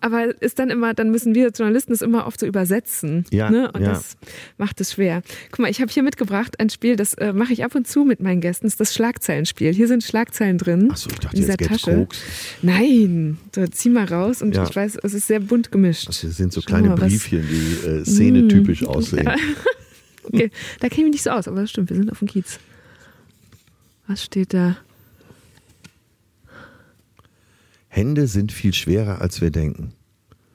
[0.00, 3.24] aber ist dann immer, dann müssen wir Journalisten es immer oft so übersetzen.
[3.30, 3.70] Ja, ne?
[3.72, 3.90] Und ja.
[3.90, 4.16] das
[4.58, 5.22] macht es schwer.
[5.50, 8.04] Guck mal, ich habe hier mitgebracht ein Spiel, das äh, mache ich ab und zu
[8.04, 9.72] mit meinen Gästen, das ist das Schlagzeilenspiel.
[9.72, 10.88] Hier sind Schlagzeilen drin.
[10.92, 11.96] Ach so, ich dachte, in dieser jetzt Tasche.
[11.96, 12.18] Koks.
[12.62, 14.64] Nein, so, zieh mal raus und Ja.
[14.64, 16.08] ich weiß, es ist sehr bunt gemischt.
[16.08, 19.24] Das sind so kleine mal, Briefchen, die äh, szenetypisch aussehen.
[19.24, 19.36] Ja.
[20.22, 22.28] Okay, da kenne ich mich nicht so aus, aber das stimmt, wir sind auf dem
[22.28, 22.58] Kiez.
[24.06, 24.76] Was steht da?
[27.92, 29.92] Hände sind viel schwerer, als wir denken.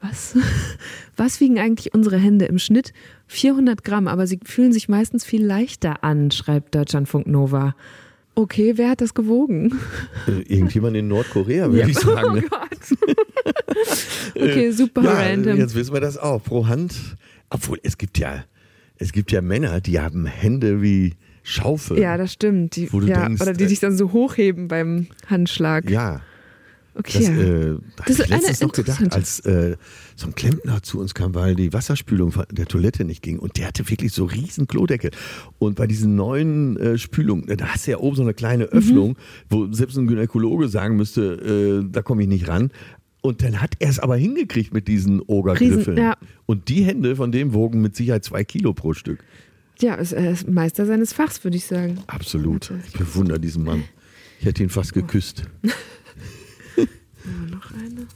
[0.01, 0.35] Was?
[1.17, 2.93] Was wiegen eigentlich unsere Hände im Schnitt?
[3.27, 7.75] 400 Gramm, aber sie fühlen sich meistens viel leichter an, schreibt Deutschlandfunk Nova.
[8.35, 9.77] Okay, wer hat das gewogen?
[10.27, 12.21] Äh, irgendjemand in Nordkorea, würde ich sagen.
[12.27, 12.41] Oh Ne?
[12.41, 12.69] Gott.
[14.35, 15.57] okay, super ja, random.
[15.57, 16.41] Jetzt wissen wir das auch.
[16.43, 16.95] Pro Hand.
[17.49, 18.45] Obwohl, es gibt ja,
[18.97, 21.13] es gibt ja Männer, die haben Hände wie
[21.43, 21.99] Schaufel.
[21.99, 22.75] Ja, das stimmt.
[22.75, 25.89] Die, Wo du ja, denkst, oder die äh, sich dann so hochheben beim Handschlag.
[25.89, 26.21] Ja.
[26.97, 27.19] Okay.
[27.19, 29.75] Das, äh, da Das ist letztens noch gedacht, als äh,
[30.15, 33.67] so ein Klempner zu uns kam, weil die Wasserspülung der Toilette nicht ging und der
[33.67, 35.11] hatte wirklich so riesen Klodeckel.
[35.59, 39.17] Und bei diesen neuen äh, Spülungen, da hast du ja oben so eine kleine Öffnung,
[39.49, 42.71] wo selbst ein Gynäkologe sagen müsste, äh, da komme ich nicht ran.
[43.21, 45.97] Und dann hat er es aber hingekriegt mit diesen Ogergriffeln.
[45.97, 46.15] Ja.
[46.45, 49.23] Und die Hände von dem wogen mit Sicherheit zwei Kilo pro Stück.
[49.79, 51.97] Ja, ist, er ist Meister seines Fachs, würde ich sagen.
[52.07, 52.71] Absolut.
[52.87, 53.83] Ich bewundere diesen Mann.
[54.39, 55.43] Ich hätte ihn fast geküsst.
[57.51, 58.07] Noch eine.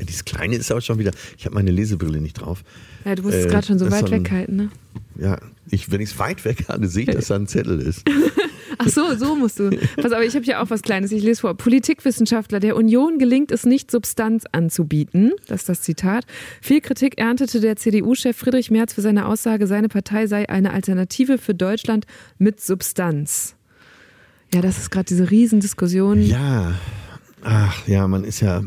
[0.00, 1.10] Dieses Kleine ist aber schon wieder.
[1.36, 2.62] Ich habe meine Lesebrille nicht drauf.
[3.04, 4.70] Ja, du musst es Äh, gerade schon so weit so ein- weghalten, ne?
[5.18, 5.38] Ja,
[5.70, 8.04] ich, wenn ich es weit weg habe, sehe ich, dass da ein Zettel ist.
[8.78, 9.70] Ach so, so musst du.
[9.96, 11.10] Pass auf, ich habe hier auch was Kleines.
[11.10, 11.56] Ich lese vor.
[11.56, 15.32] Politikwissenschaftler der Union gelingt es nicht, Substanz anzubieten.
[15.48, 16.26] Das ist das Zitat.
[16.62, 21.38] Viel Kritik erntete der CDU-Chef Friedrich Merz für seine Aussage, seine Partei sei eine Alternative
[21.38, 22.06] für Deutschland
[22.38, 23.56] mit Substanz.
[24.54, 26.22] Ja, das ist gerade diese Riesendiskussion.
[26.22, 26.74] Ja,
[27.42, 28.62] ach ja, man ist ja.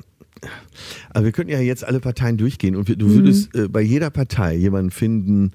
[1.12, 4.10] Aber wir könnten ja jetzt alle Parteien durchgehen und wir, du würdest äh, bei jeder
[4.10, 5.52] Partei jemanden finden,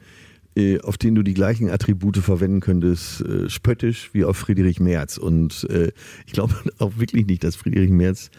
[0.56, 5.18] äh, auf den du die gleichen Attribute verwenden könntest, äh, spöttisch wie auf Friedrich Merz.
[5.18, 5.92] Und äh,
[6.26, 8.30] ich glaube auch wirklich nicht, dass Friedrich Merz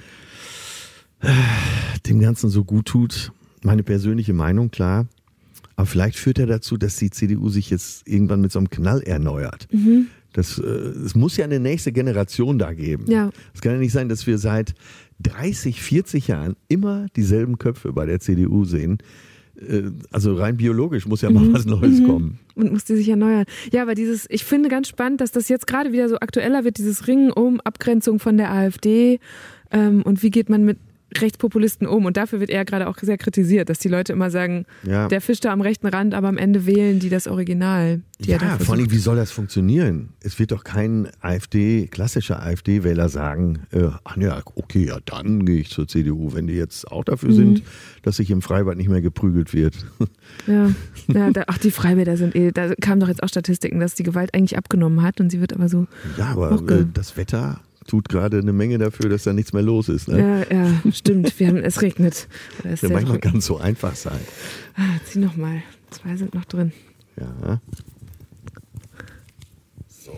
[1.19, 1.27] äh,
[2.07, 3.31] dem Ganzen so gut tut.
[3.63, 5.07] Meine persönliche Meinung, klar.
[5.75, 9.03] Aber vielleicht führt er dazu, dass die CDU sich jetzt irgendwann mit so einem Knall
[9.03, 9.67] erneuert.
[10.33, 13.05] Das, äh, es muss ja eine nächste Generation da geben.
[13.07, 13.29] Ja.
[13.53, 14.75] Es kann ja nicht sein, dass wir seit
[15.23, 18.99] 30, 40 Jahren immer dieselben Köpfe bei der CDU sehen.
[19.59, 22.37] Äh, Also rein biologisch muss ja mal was Neues kommen.
[22.55, 23.45] und musste sich erneuern.
[23.71, 26.77] Ja, aber dieses, ich finde ganz spannend, dass das jetzt gerade wieder so aktueller wird,
[26.77, 29.19] dieses Ringen um Abgrenzung von der AfD
[29.71, 30.77] ähm, und wie geht man mit
[31.15, 32.05] Rechtspopulisten um.
[32.05, 35.07] Und dafür wird er gerade auch sehr kritisiert, dass die Leute immer sagen, Ja.
[35.07, 38.01] der fischt da am rechten Rand, aber am Ende wählen die das Original.
[38.19, 40.09] Die da Ja, vor allem, wie soll das funktionieren?
[40.21, 45.59] Es wird doch kein AfD, klassischer AfD-Wähler sagen, äh, ach ja, okay, ja, dann gehe
[45.61, 47.63] ich zur CDU, wenn die jetzt auch dafür sind,
[48.01, 49.75] dass sich im Freibad nicht mehr geprügelt wird.
[50.45, 50.71] Ja,
[51.07, 54.03] ja da, ach, die Freibäder sind eh, da kamen doch jetzt auch Statistiken, dass die
[54.03, 55.87] Gewalt eigentlich abgenommen hat und sie wird aber so.
[56.17, 59.89] ja, aber äh, das Wetter tut gerade eine Menge dafür, dass da nichts mehr los
[59.89, 60.07] ist.
[60.07, 60.45] Ne?
[60.51, 61.39] Ja, ja, stimmt.
[61.39, 62.27] Wir haben, es regnet.
[62.63, 64.19] Es Ja, manchmal kann es so einfach sein.
[64.75, 65.63] Ah, zieh noch mal.
[65.89, 66.71] Zwei sind noch drin.
[67.19, 67.61] Ja.
[69.87, 70.11] So,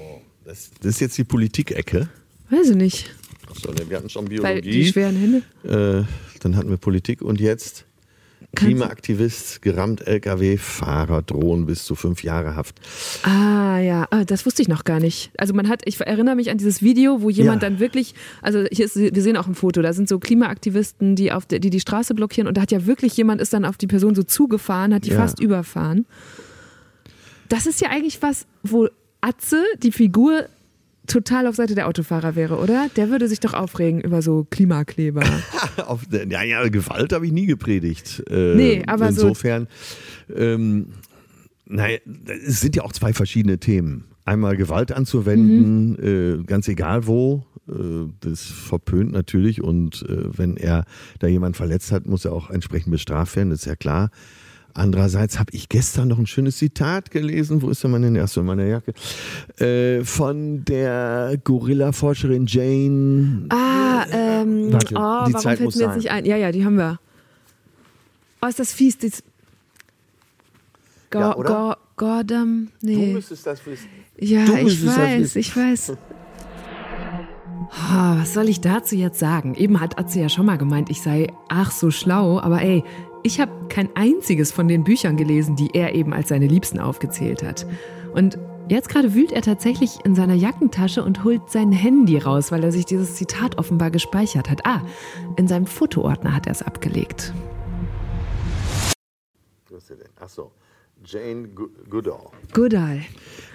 [0.43, 2.09] das, das ist jetzt die Politik-Ecke.
[2.49, 3.15] Weiß ich nicht.
[3.49, 4.85] Achso, wir hatten schon Weil die Biologie.
[4.91, 5.41] schweren Hände.
[5.63, 6.03] Äh,
[6.41, 7.85] dann hatten wir Politik und jetzt
[8.55, 12.75] Klimaaktivist, gerammt LKW-Fahrer drohen bis zu fünf Jahre Haft.
[13.23, 15.31] Ah, ja, ah, das wusste ich noch gar nicht.
[15.37, 17.69] Also man hat, ich erinnere mich an dieses Video, wo jemand Ja.
[17.69, 21.31] dann wirklich, also hier ist, wir sehen auch ein Foto, da sind so Klimaaktivisten, die
[21.31, 23.77] auf der, die, die Straße blockieren und da hat ja wirklich jemand ist dann auf
[23.77, 25.17] die Person so zugefahren, hat die Ja.
[25.17, 26.05] fast überfahren.
[27.49, 28.87] Das ist ja eigentlich was, wo
[29.21, 30.45] Atze, die Figur,
[31.09, 32.89] total auf Seite der Autofahrer wäre, oder?
[32.95, 35.23] Der würde sich doch aufregen über so Klimakleber.
[35.85, 38.23] Auf, ja, ja, Gewalt habe ich nie gepredigt.
[38.29, 39.67] Äh, Nee, aber so- insofern,
[40.35, 40.87] ähm,
[41.65, 41.97] naja,
[42.45, 44.05] es sind ja auch zwei verschiedene Themen.
[44.25, 46.39] Einmal Gewalt anzuwenden, Mhm.
[46.41, 47.45] äh, ganz egal wo.
[47.67, 47.73] Äh,
[48.21, 50.85] das verpönt natürlich und äh, wenn er
[51.19, 54.09] da jemand verletzt hat, muss er auch entsprechend bestraft werden, das ist ja klar.
[54.73, 57.61] Andererseits habe ich gestern noch ein schönes Zitat gelesen.
[57.61, 58.21] Wo ist denn meine?
[58.21, 58.93] Achso, in meiner Jacke.
[59.59, 65.95] Äh, von der Gorilla-Forscherin Jane Ah, ähm, Warte, oh, die warum Zeit fällt mir jetzt
[65.95, 66.25] nicht ein?
[66.25, 66.99] Ja, ja, die haben wir.
[68.41, 68.97] Oh, ist das fies.
[68.97, 69.23] Das
[71.11, 71.33] Go, Ja?
[71.33, 73.13] Go, Gordam, nee.
[73.13, 73.87] müsstest das wissen.
[74.17, 75.93] Ja, du ich weiß, ich weiß.
[77.71, 79.55] Oh, was soll ich dazu jetzt sagen?
[79.55, 82.83] Eben hat Atze ja schon mal gemeint, ich sei ach so schlau, aber ey,
[83.23, 87.43] ich habe kein einziges von den Büchern gelesen, die er eben als seine Liebsten aufgezählt
[87.43, 87.65] hat.
[88.13, 88.37] Und
[88.69, 92.71] jetzt gerade wühlt er tatsächlich in seiner Jackentasche und holt sein Handy raus, weil er
[92.71, 94.65] sich dieses Zitat offenbar gespeichert hat.
[94.65, 94.81] Ah,
[95.37, 97.33] in seinem Fotoordner hat er es abgelegt.
[99.69, 100.09] Was ist denn?
[100.19, 100.51] Achso.
[101.05, 102.27] Jane Gu- Goodall.
[102.53, 103.01] Goodall.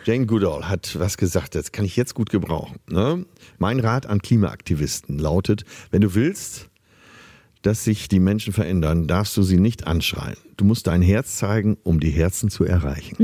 [0.04, 2.76] Jane Goodall hat was gesagt, das kann ich jetzt gut gebrauchen.
[2.88, 3.26] Ne?
[3.58, 6.70] Mein Rat an Klimaaktivisten lautet, wenn du willst,
[7.64, 10.36] dass sich die Menschen verändern, darfst du sie nicht anschreien.
[10.58, 13.16] Du musst dein Herz zeigen, um die Herzen zu erreichen.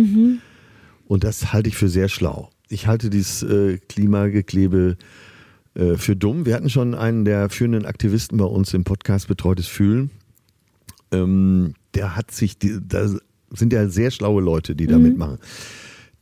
[1.06, 2.48] Und das halte ich für sehr schlau.
[2.70, 4.96] Ich halte dieses äh, Klimageklebe
[5.74, 6.46] äh, für dumm.
[6.46, 10.10] Wir hatten schon einen der führenden Aktivisten bei uns im Podcast Betreutes Fühlen.
[11.12, 13.10] Ähm, der hat sich, die, da
[13.50, 15.38] sind ja sehr schlaue Leute, die da mitmachen.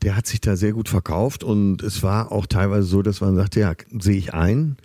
[0.02, 3.36] Der hat sich da sehr gut verkauft und es war auch teilweise so, dass man
[3.36, 4.76] sagte, ja, sehe ich ein,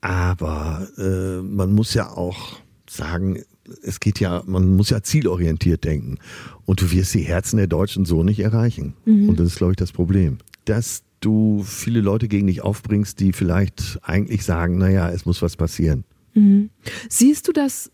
[0.00, 2.61] aber äh, man muss ja auch
[2.92, 3.42] sagen,
[3.82, 6.18] es geht ja, man muss ja zielorientiert denken
[6.66, 8.94] und du wirst die Herzen der Deutschen so nicht erreichen.
[9.06, 10.38] Und das ist, glaube ich, das Problem.
[10.64, 15.56] Das du viele Leute gegen dich aufbringst, die vielleicht eigentlich sagen, naja, es muss was
[15.56, 16.04] passieren.
[16.34, 16.70] Mhm.
[17.08, 17.90] Siehst du das?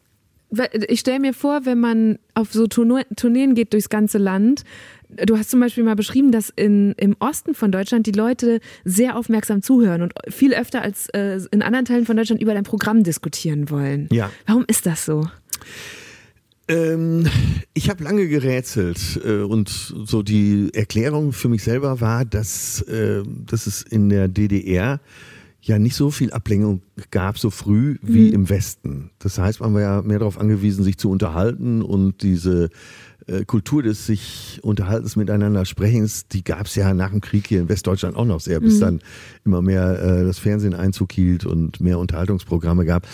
[0.89, 4.65] Ich stelle mir vor, wenn man auf so Tourneen geht durchs ganze Land,
[5.09, 9.17] du hast zum Beispiel mal beschrieben, dass in, im Osten von Deutschland die Leute sehr
[9.17, 13.03] aufmerksam zuhören und viel öfter als äh, in anderen Teilen von Deutschland über dein Programm
[13.03, 14.09] diskutieren wollen.
[14.13, 14.31] Ja.
[14.47, 15.29] Warum ist das so?
[16.69, 17.27] Ähm,
[17.73, 23.23] ich habe lange gerätselt äh, und so die Erklärung für mich selber war, dass, äh,
[23.25, 25.01] dass es in der DDR
[25.63, 28.35] ja nicht so viel Ablenkung gab so früh wie mhm.
[28.35, 29.11] im Westen.
[29.19, 32.69] Das heißt, man war ja mehr darauf angewiesen, sich zu unterhalten und diese
[33.45, 37.69] Kultur des sich Unterhaltens miteinander Sprechens, die gab es ja nach dem Krieg hier in
[37.69, 38.81] Westdeutschland auch noch sehr, bis mhm.
[38.81, 39.01] dann
[39.45, 43.07] immer mehr äh, das Fernsehen Einzug hielt und mehr Unterhaltungsprogramme gab.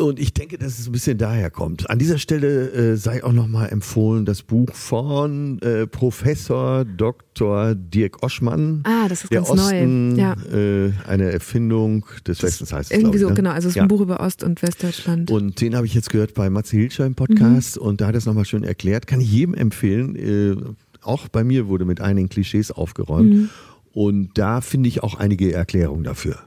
[0.00, 1.90] Und ich denke, dass es ein bisschen daher kommt.
[1.90, 7.74] An dieser Stelle äh, sei auch nochmal empfohlen das Buch von äh, Professor Dr.
[7.74, 8.82] Dirk Oschmann.
[8.84, 10.20] Ah, das ist der ganz Osten, neu.
[10.20, 10.36] Ja.
[10.52, 12.96] Äh, eine Erfindung des Westens heißt es.
[12.96, 13.34] Irgendwie ich, so, ne?
[13.34, 13.50] genau.
[13.50, 13.82] Also es ist ja.
[13.82, 15.30] ein Buch über Ost- und Westdeutschland.
[15.30, 17.86] Und den habe ich jetzt gehört bei Matze Hilscher im Podcast mhm.
[17.86, 19.06] und da hat er es nochmal schön erklärt.
[19.06, 20.16] Kann ich jedem empfehlen.
[20.16, 20.56] Äh,
[21.02, 23.34] auch bei mir wurde mit einigen Klischees aufgeräumt.
[23.34, 23.48] Mhm.
[23.92, 26.38] Und da finde ich auch einige Erklärungen dafür.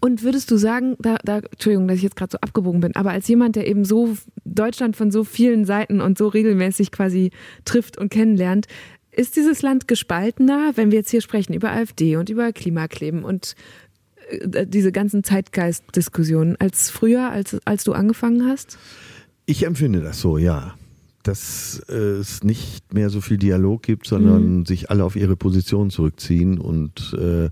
[0.00, 3.10] Und würdest du sagen, da, da Entschuldigung, dass ich jetzt gerade so abgebogen bin, aber
[3.10, 7.30] als jemand, der eben so Deutschland von so vielen Seiten und so regelmäßig quasi
[7.64, 8.66] trifft und kennenlernt,
[9.10, 13.54] ist dieses Land gespaltener, wenn wir jetzt hier sprechen über AfD und über Klimakleben und
[14.30, 18.78] äh, diese ganzen Zeitgeist-Diskussionen als früher, als, als du angefangen hast?
[19.46, 20.74] Ich empfinde das so, ja
[21.28, 24.66] dass es nicht mehr so viel Dialog gibt, sondern mhm.
[24.66, 27.50] sich alle auf ihre Position zurückziehen und äh,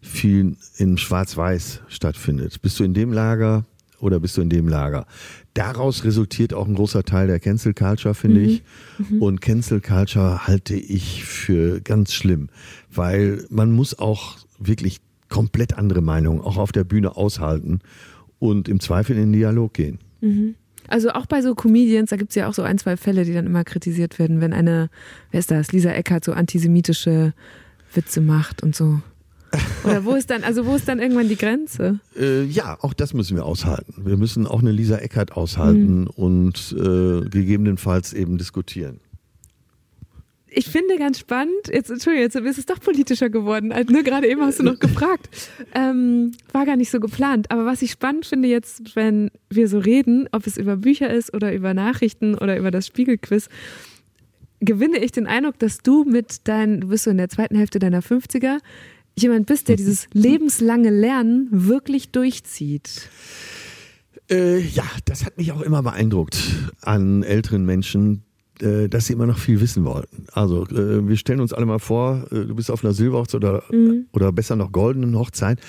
[0.00, 2.62] viel in Schwarz-Weiß stattfindet.
[2.62, 3.64] Bist du in dem Lager
[4.00, 5.06] oder bist du in dem Lager?
[5.54, 8.46] Daraus resultiert auch ein großer Teil der Cancel Culture, finde mhm.
[8.46, 8.62] ich.
[8.98, 9.22] Mhm.
[9.22, 12.48] Und Cancel Culture halte ich für ganz schlimm,
[12.90, 17.80] weil man muss auch wirklich komplett andere Meinungen auch auf der Bühne aushalten
[18.38, 19.98] und im Zweifel in den Dialog gehen.
[20.20, 20.54] Mhm.
[20.86, 23.34] Also auch bei so Comedians, da gibt es ja auch so ein, zwei Fälle, die
[23.34, 24.88] dann immer kritisiert werden, wenn eine,
[25.30, 27.34] wer ist das, Lisa Eckert so antisemitische
[27.92, 29.00] Witze macht und so.
[29.84, 32.00] Oder wo ist dann, also wo ist dann irgendwann die Grenze?
[32.18, 34.02] Äh, ja, auch das müssen wir aushalten.
[34.04, 36.06] Wir müssen auch eine Lisa Eckert aushalten mhm.
[36.08, 39.00] und äh, gegebenenfalls eben diskutieren.
[40.50, 43.70] Ich finde ganz spannend, jetzt, Entschuldigung, jetzt ist es doch politischer geworden.
[43.70, 45.28] Also, ne, gerade eben hast du noch gefragt.
[45.74, 47.50] Ähm, war gar nicht so geplant.
[47.50, 51.34] Aber was ich spannend finde jetzt, wenn wir so reden, ob es über Bücher ist
[51.34, 53.48] oder über Nachrichten oder über das Spiegelquiz,
[54.60, 57.78] gewinne ich den Eindruck, dass du mit deinen, du bist so in der zweiten Hälfte
[57.78, 58.58] deiner 50er,
[59.22, 63.08] jemand bist, der dieses lebenslange Lernen wirklich durchzieht.
[64.30, 66.38] Äh, ja, das hat mich auch immer beeindruckt
[66.82, 68.24] an älteren Menschen,
[68.60, 70.26] äh, dass sie immer noch viel wissen wollten.
[70.32, 73.62] Also äh, wir stellen uns alle mal vor, äh, du bist auf einer Silberhochzeit oder,
[73.70, 74.06] mhm.
[74.12, 75.60] oder besser noch goldenen Hochzeit.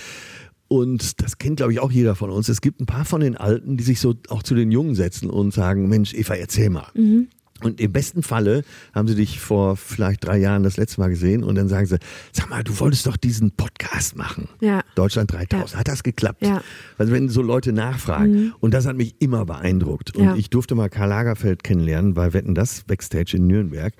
[0.68, 2.47] Und das kennt, glaube ich, auch jeder von uns.
[2.47, 5.30] Es gibt ein paar von den Alten, die sich so auch zu den Jungen setzen
[5.30, 6.88] und sagen, Mensch, Eva, erzähl mal.
[6.93, 7.28] Mhm.
[7.64, 11.43] Und im besten Falle haben sie dich vor vielleicht drei Jahren das letzte Mal gesehen
[11.43, 11.97] und dann sagen sie,
[12.32, 14.47] sag mal, du wolltest doch diesen Podcast machen.
[14.62, 14.82] Ja.
[14.95, 15.72] Deutschland 3000.
[15.74, 15.80] Ja.
[15.80, 16.45] Hat das geklappt?
[16.45, 16.62] Ja.
[16.97, 18.32] Also wenn so Leute nachfragen.
[18.32, 18.53] Mhm.
[18.60, 20.16] Und das hat mich immer beeindruckt.
[20.16, 20.36] Und Ja.
[20.36, 23.93] ich durfte mal Karl Lagerfeld kennenlernen bei Wetten das Backstage in Nürnberg.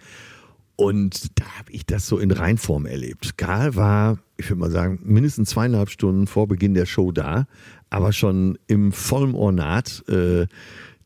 [0.76, 3.38] Und da habe ich das so in Reinform erlebt.
[3.38, 7.48] Karl war, ich würde mal sagen, mindestens zweieinhalb Stunden vor Beginn der Show da,
[7.90, 10.04] aber schon im vollen Ornat.
[10.08, 10.46] Äh,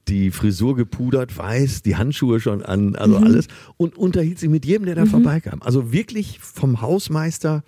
[0.08, 3.24] die Frisur gepudert, weiß, die Handschuhe schon an, also Mhm.
[3.24, 3.48] alles
[3.78, 5.62] und unterhielt sich mit jedem, der da vorbeikam.
[5.62, 7.64] Also wirklich vom Hausmeister.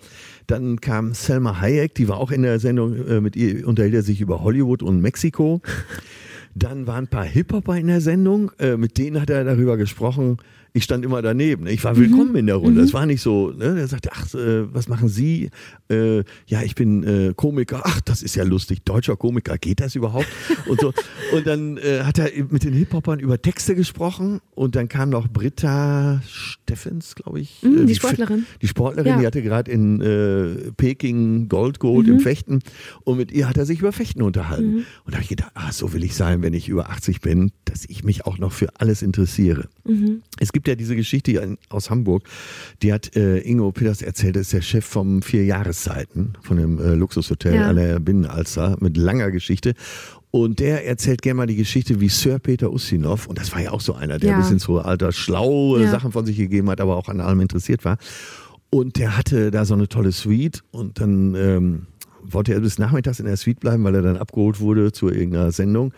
[0.46, 4.02] Dann kam Selma Hayek, die war auch in der Sendung, äh, mit ihr unterhielt er
[4.02, 5.60] sich über Hollywood und Mexiko.
[6.54, 10.38] Dann waren ein paar Hip-Hopper in der Sendung, äh, mit denen hat er darüber gesprochen.
[10.76, 11.66] Ich stand immer daneben.
[11.68, 12.82] Ich war willkommen in der Runde.
[12.82, 13.78] Es war nicht so, ne?
[13.80, 15.48] Er sagte, ach, äh, was machen Sie?
[15.88, 16.18] Äh,
[16.48, 17.80] ja, ich bin äh, Komiker.
[17.84, 18.84] Ach, das ist ja lustig.
[18.84, 20.26] Deutscher Komiker, geht das überhaupt?
[20.68, 20.92] Und so.
[21.34, 25.28] Und dann äh, hat er mit den Hip-Hopern über Texte gesprochen und dann kam noch
[25.28, 27.62] Britta Steffens, glaube ich.
[27.62, 28.44] Mhm, äh, die Sportlerin.
[28.60, 29.18] Die Sportlerin, Ja.
[29.20, 32.60] die hatte gerade in äh, Peking Gold geholt im Fechten
[33.04, 34.84] und mit ihr hat er sich über Fechten unterhalten.
[35.06, 37.50] Und da habe ich gedacht, ah, so will ich sein, wenn ich über 80 bin,
[37.64, 39.70] dass ich mich auch noch für alles interessiere.
[40.38, 42.24] Es gibt ja diese Geschichte aus Hamburg,
[42.82, 46.78] die hat äh, Ingo Peters erzählt, das ist der Chef vom Vier Jahreszeiten, von dem
[46.78, 47.68] äh, Luxushotel Ja.
[47.68, 49.74] an der Binnenalster mit langer Geschichte.
[50.30, 53.70] Und der erzählt gerne mal die Geschichte wie Sir Peter Ustinov, und das war ja
[53.70, 54.36] auch so einer, der Ja.
[54.36, 55.90] ein bisschen so alter, schlaue Ja.
[55.90, 57.96] Sachen von sich gegeben hat, aber auch an allem interessiert war.
[58.68, 61.86] Und der hatte da so eine tolle Suite und dann ähm,
[62.22, 65.52] wollte er bis nachmittags in der Suite bleiben, weil er dann abgeholt wurde zu irgendeiner
[65.52, 65.92] Sendung.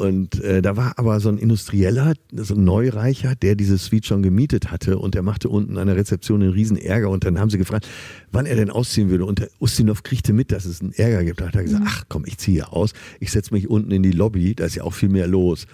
[0.00, 4.22] Und äh, da war aber so ein Industrieller, so ein Neureicher, der diese Suite schon
[4.22, 7.50] gemietet hatte und der machte unten an der Rezeption einen riesen Ärger und dann haben
[7.50, 7.86] sie gefragt,
[8.32, 9.26] wann er denn ausziehen würde.
[9.26, 11.42] Und der Ustinov kriegte mit, dass es einen Ärger gibt.
[11.42, 14.12] Da hat er gesagt, ach komm, ich ziehe aus, ich setze mich unten in die
[14.12, 15.66] Lobby, da ist ja auch viel mehr los.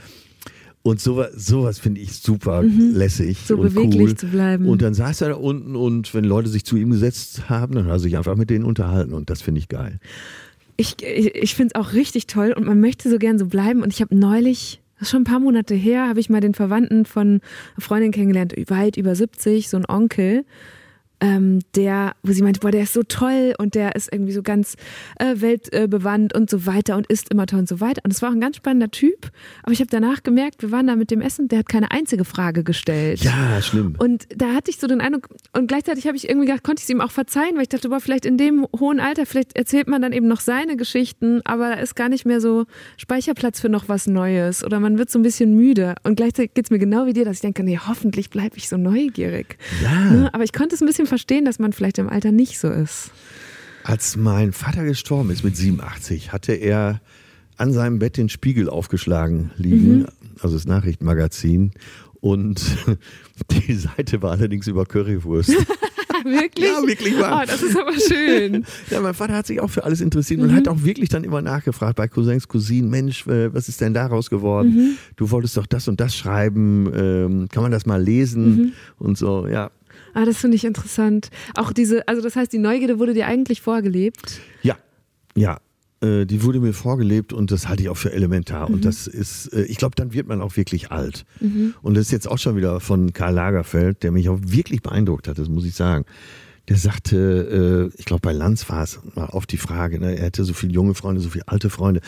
[0.83, 4.15] Und sowas, sowas finde ich super lässig So und beweglich cool.
[4.17, 4.67] zu bleiben.
[4.69, 7.85] Und dann saß er da unten und wenn Leute sich zu ihm gesetzt haben, dann
[7.85, 10.01] hat er sich einfach mit denen unterhalten und das finde ich geil.
[10.77, 13.83] Ich, ich, ich finde es auch richtig toll und man möchte so gern so bleiben.
[13.83, 16.55] Und ich habe neulich, das ist schon ein paar Monate her, habe ich mal den
[16.55, 20.45] Verwandten von einer Freundin kennengelernt, weit über 70, so ein Onkel.
[21.21, 24.43] Ähm, der, wo sie meinte, boah, der ist so toll und der ist irgendwie so
[24.43, 24.77] ganz
[25.19, 28.03] äh, weltbewandt und so weiter und isst immer toll und so weiter.
[28.05, 29.31] Und es war auch ein ganz spannender Typ.
[29.63, 32.25] Aber ich habe danach gemerkt, wir waren da mit dem Essen, der hat keine einzige
[32.25, 33.21] Frage gestellt.
[33.25, 33.95] Ja, schlimm.
[33.99, 36.85] Und da hatte ich so den Eindruck, und gleichzeitig habe ich irgendwie gedacht, konnte ich
[36.85, 39.89] es ihm auch verzeihen, weil ich dachte, boah, vielleicht in dem hohen Alter, vielleicht erzählt
[39.89, 43.69] man dann eben noch seine Geschichten, aber da ist gar nicht mehr so Speicherplatz für
[43.69, 45.95] noch was Neues oder man wird so ein bisschen müde.
[46.03, 48.69] Und gleichzeitig geht es mir genau wie dir, dass ich denke, nee, hoffentlich bleibe ich
[48.69, 49.59] so neugierig.
[49.83, 50.11] Ja.
[50.11, 50.31] Ne?
[50.35, 53.11] Aber ich konnte es ein bisschen verstehen, dass man vielleicht im Alter nicht so ist.
[53.85, 57.01] Als mein Vater gestorben ist mit 87, hatte er
[57.57, 60.07] an seinem Bett den Spiegel aufgeschlagen liegen,
[60.41, 61.73] also das Nachrichtenmagazin.
[62.21, 62.77] Und
[63.51, 65.51] die Seite war allerdings über Currywurst.
[66.25, 66.69] wirklich?
[66.69, 67.43] Ja, wirklich wahr.
[67.43, 68.65] Oh, das ist aber schön.
[68.91, 71.43] Ja, mein Vater hat sich auch für alles interessiert und hat auch wirklich dann immer
[71.43, 74.97] nachgefragt bei Cousins, Cousinen, Mensch, äh, was ist denn daraus geworden?
[75.17, 79.47] Du wolltest doch das und das schreiben, ähm, kann man das mal lesen und so,
[79.47, 79.71] ja.
[80.17, 81.29] Ah, das finde ich interessant.
[81.57, 84.41] Auch diese, also das heißt, die Neugierde wurde dir eigentlich vorgelebt.
[84.63, 84.77] Ja,
[85.37, 85.59] ja.
[86.01, 88.71] Äh, die wurde mir vorgelebt und das halte ich auch für elementar.
[88.71, 91.27] Und das ist, äh, ich glaube, dann wird man auch wirklich alt.
[91.83, 95.29] Und das ist jetzt auch schon wieder von Karl Lagerfeld, der mich auch wirklich beeindruckt
[95.29, 96.07] hat, das muss ich sagen.
[96.69, 100.25] Der sagte, äh, ich glaube, bei Lanz war es mal auf die Frage, ne, er
[100.25, 102.01] hätte so viele junge Freunde, so viele alte Freunde.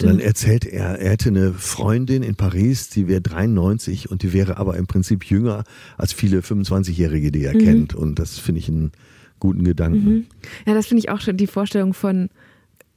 [0.00, 4.32] Und dann erzählte er, er hätte eine Freundin in Paris, die wäre 93 und die
[4.32, 5.64] wäre aber im Prinzip jünger
[5.98, 7.94] als viele 25-Jährige, die er kennt.
[7.94, 8.92] Und das finde ich einen
[9.38, 10.26] guten Gedanken.
[10.66, 12.30] Ja, das finde ich auch schon die Vorstellung von,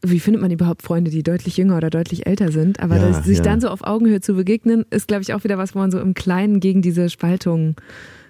[0.01, 2.80] wie findet man überhaupt Freunde, die deutlich jünger oder deutlich älter sind?
[2.80, 3.43] Aber Ja, das, sich ja.
[3.43, 5.99] dann so auf Augenhöhe zu begegnen, ist, glaube ich, auch wieder was, wo man so
[5.99, 7.76] im Kleinen gegen diese Spaltung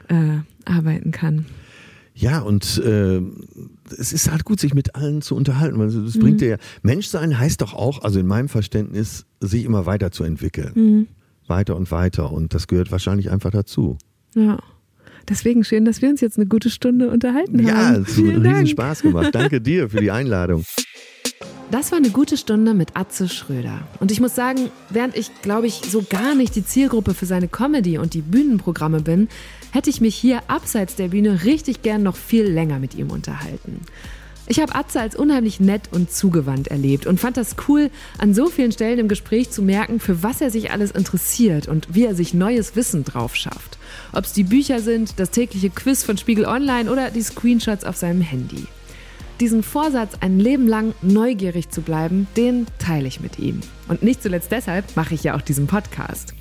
[0.08, 1.46] äh, arbeiten kann.
[2.20, 3.22] Ja, und äh,
[3.98, 5.80] es ist halt gut, sich mit allen zu unterhalten.
[5.80, 6.58] weil Das bringt dir ja.
[6.82, 11.08] Menschsein heißt doch auch, also in meinem Verständnis, sich immer weiterzuentwickeln.
[11.48, 12.32] Weiter und weiter.
[12.34, 13.98] Und das gehört wahrscheinlich einfach dazu.
[14.36, 14.60] Ja.
[15.30, 18.02] Deswegen schön, dass wir uns jetzt eine gute Stunde unterhalten Ja, haben.
[18.04, 18.68] es hat riesen Dank.
[18.68, 19.30] Spaß gemacht.
[19.34, 20.66] Danke dir für die Einladung.
[21.72, 23.88] Das war eine gute Stunde mit Atze Schröder.
[24.00, 27.48] Und ich muss sagen, während ich, glaube ich, so gar nicht die Zielgruppe für seine
[27.48, 29.28] Comedy und die Bühnenprogramme bin,
[29.72, 33.82] hätte ich mich hier abseits der Bühne richtig gern noch viel länger mit ihm unterhalten.
[34.52, 38.48] Ich habe Atze als unheimlich nett und zugewandt erlebt und fand das cool, an so
[38.48, 42.16] vielen Stellen im Gespräch zu merken, für was er sich alles interessiert und wie er
[42.16, 43.78] sich neues Wissen drauf schafft.
[44.12, 47.96] Ob es die Bücher sind, das tägliche Quiz von Spiegel Online oder die Screenshots auf
[47.96, 48.66] seinem Handy.
[49.40, 53.62] Diesen Vorsatz, ein Leben lang neugierig zu bleiben, den teile ich mit ihm.
[53.88, 56.34] Und nicht zuletzt deshalb mache ich ja auch diesen Podcast.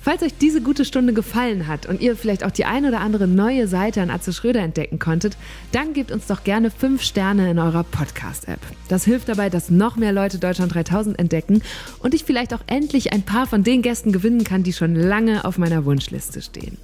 [0.00, 3.26] Falls euch diese gute Stunde gefallen hat und ihr vielleicht auch die ein oder andere
[3.26, 5.36] neue Seite an Atze Schröder entdecken konntet,
[5.72, 8.60] dann gebt uns doch gerne 5 Sterne in eurer Podcast-App.
[8.88, 11.62] Das hilft dabei, dass noch mehr Leute Deutschland 3000 entdecken
[11.98, 15.44] und ich vielleicht auch endlich ein paar von den Gästen gewinnen kann, die schon lange
[15.44, 16.78] auf meiner Wunschliste stehen.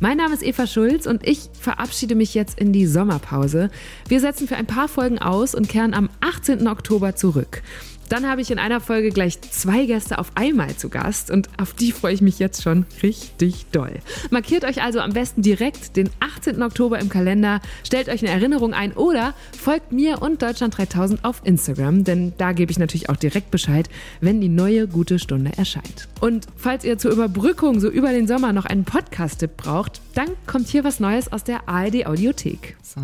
[0.00, 3.68] Mein Name ist Eva Schulz und ich verabschiede mich jetzt in die Sommerpause.
[4.06, 6.68] Wir setzen für ein paar Folgen aus und kehren am 18.
[6.68, 7.62] Oktober zurück.
[8.08, 11.74] Dann habe ich in einer Folge gleich zwei Gäste auf einmal zu Gast und auf
[11.74, 13.92] die freue ich mich jetzt schon richtig doll.
[14.30, 16.62] Markiert euch also am besten direkt den 18.
[16.62, 21.42] Oktober im Kalender, stellt euch eine Erinnerung ein oder folgt mir und Deutschland 3000 auf
[21.44, 23.88] Instagram, denn da gebe ich natürlich auch direkt Bescheid,
[24.20, 26.08] wenn die neue gute Stunde erscheint.
[26.20, 30.68] Und falls ihr zur Überbrückung so über den Sommer noch einen Podcast-Tipp braucht, dann kommt
[30.68, 32.76] hier was Neues aus der ARD Audiothek.
[32.82, 33.00] So,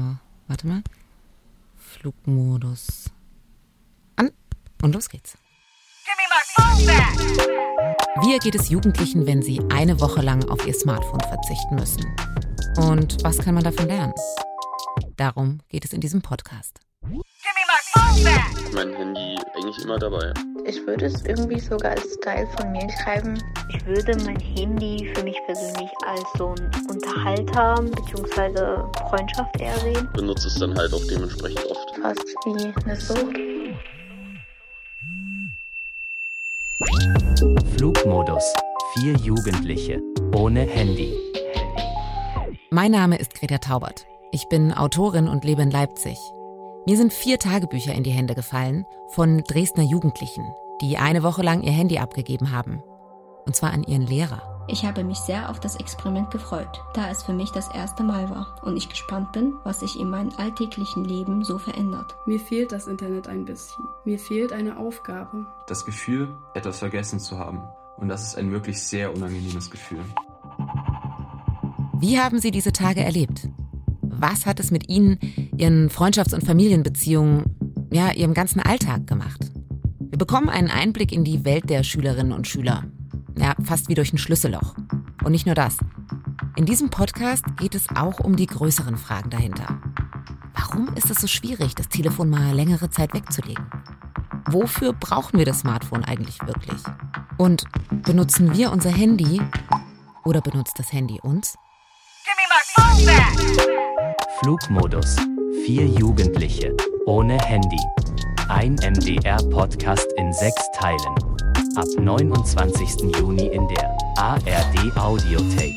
[0.49, 0.83] warte mal.
[1.77, 3.14] Flugmodus.
[4.83, 5.37] Und los geht's.
[8.23, 12.05] Wie ergeht es Jugendlichen, wenn sie eine Woche lang auf ihr Smartphone verzichten müssen?
[12.77, 14.15] Und was kann man davon lernen?
[15.17, 16.81] Darum geht es in diesem Podcast.
[18.73, 20.33] mein Handy eigentlich immer dabei.
[20.67, 23.39] Ich würde es irgendwie sogar als Teil von mir schreiben.
[23.69, 28.83] Ich würde mein Handy für mich persönlich als so ein Unterhalter bzw.
[29.09, 30.09] Freundschaft eher sehen.
[30.15, 31.97] Benutze es dann halt auch dementsprechend oft.
[32.01, 33.54] Fast wie eine Sucht.
[37.85, 38.51] Flugmodus.
[38.95, 40.01] Vier Jugendliche.
[40.35, 41.13] Ohne Handy.
[42.71, 44.07] Mein Name ist Greta Taubert.
[44.33, 46.17] Ich bin Autorin und lebe in Leipzig.
[46.87, 50.47] Mir sind vier Tagebücher in die Hände gefallen von Dresdner Jugendlichen,
[50.81, 52.83] die eine Woche lang ihr Handy abgegeben haben.
[53.45, 54.54] Und zwar an ihren Lehrer.
[54.67, 58.31] Ich habe mich sehr auf das Experiment gefreut, da es für mich das erste Mal
[58.31, 62.17] war und ich gespannt bin, was sich in meinem alltäglichen Leben so verändert.
[62.25, 63.85] Mir fehlt das Internet ein bisschen.
[64.07, 65.47] Mir fehlt eine Aufgabe.
[65.67, 67.61] Das Gefühl, etwas vergessen zu haben.
[67.99, 70.01] Und das ist ein wirklich sehr unangenehmes Gefühl.
[71.99, 73.49] Wie haben Sie diese Tage erlebt?
[74.01, 75.19] Was hat es mit Ihnen,
[75.59, 79.53] Ihren Freundschafts- und Familienbeziehungen, ja, Ihrem ganzen Alltag gemacht?
[79.99, 82.85] Wir bekommen einen Einblick in die Welt der Schülerinnen und Schüler.
[83.37, 84.75] Ja, fast wie durch ein Schlüsselloch.
[85.25, 85.79] Und nicht nur das.
[86.57, 89.81] In diesem Podcast geht es auch um die größeren Fragen dahinter.
[90.55, 93.65] Warum ist es so schwierig, das Telefon mal längere Zeit wegzulegen?
[94.51, 96.81] Wofür brauchen wir das Smartphone eigentlich wirklich?
[97.39, 99.41] Und benutzen wir unser Handy
[100.25, 101.57] oder benutzt das Handy uns?
[104.41, 105.17] Flugmodus.
[105.65, 106.77] Vier Jugendliche.
[107.07, 107.81] Ohne Handy.
[108.49, 111.54] Ein MDR-Podcast in sechs Teilen.
[111.77, 113.17] Ab 29.
[113.19, 115.75] Juni in der ARD Audiothek.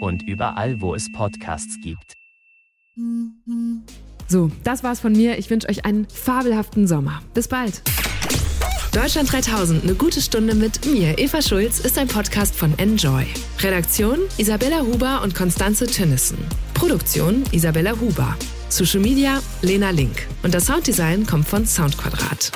[0.00, 2.12] Und überall, wo es Podcasts gibt.
[4.28, 5.38] So, das war's von mir.
[5.38, 7.22] Ich wünsche euch einen fabelhaften Sommer.
[7.32, 7.80] Bis bald.
[8.92, 13.24] Deutschland 3000, eine gute Stunde mit mir, Eva Schulz, ist ein Podcast von Enjoy.
[13.60, 16.38] Redaktion Isabella Huber und Konstanze Tönnissen.
[16.74, 18.36] Produktion Isabella Huber.
[18.68, 20.26] Social Media Lena Link.
[20.42, 22.52] Und das Sounddesign kommt von Soundquadrat.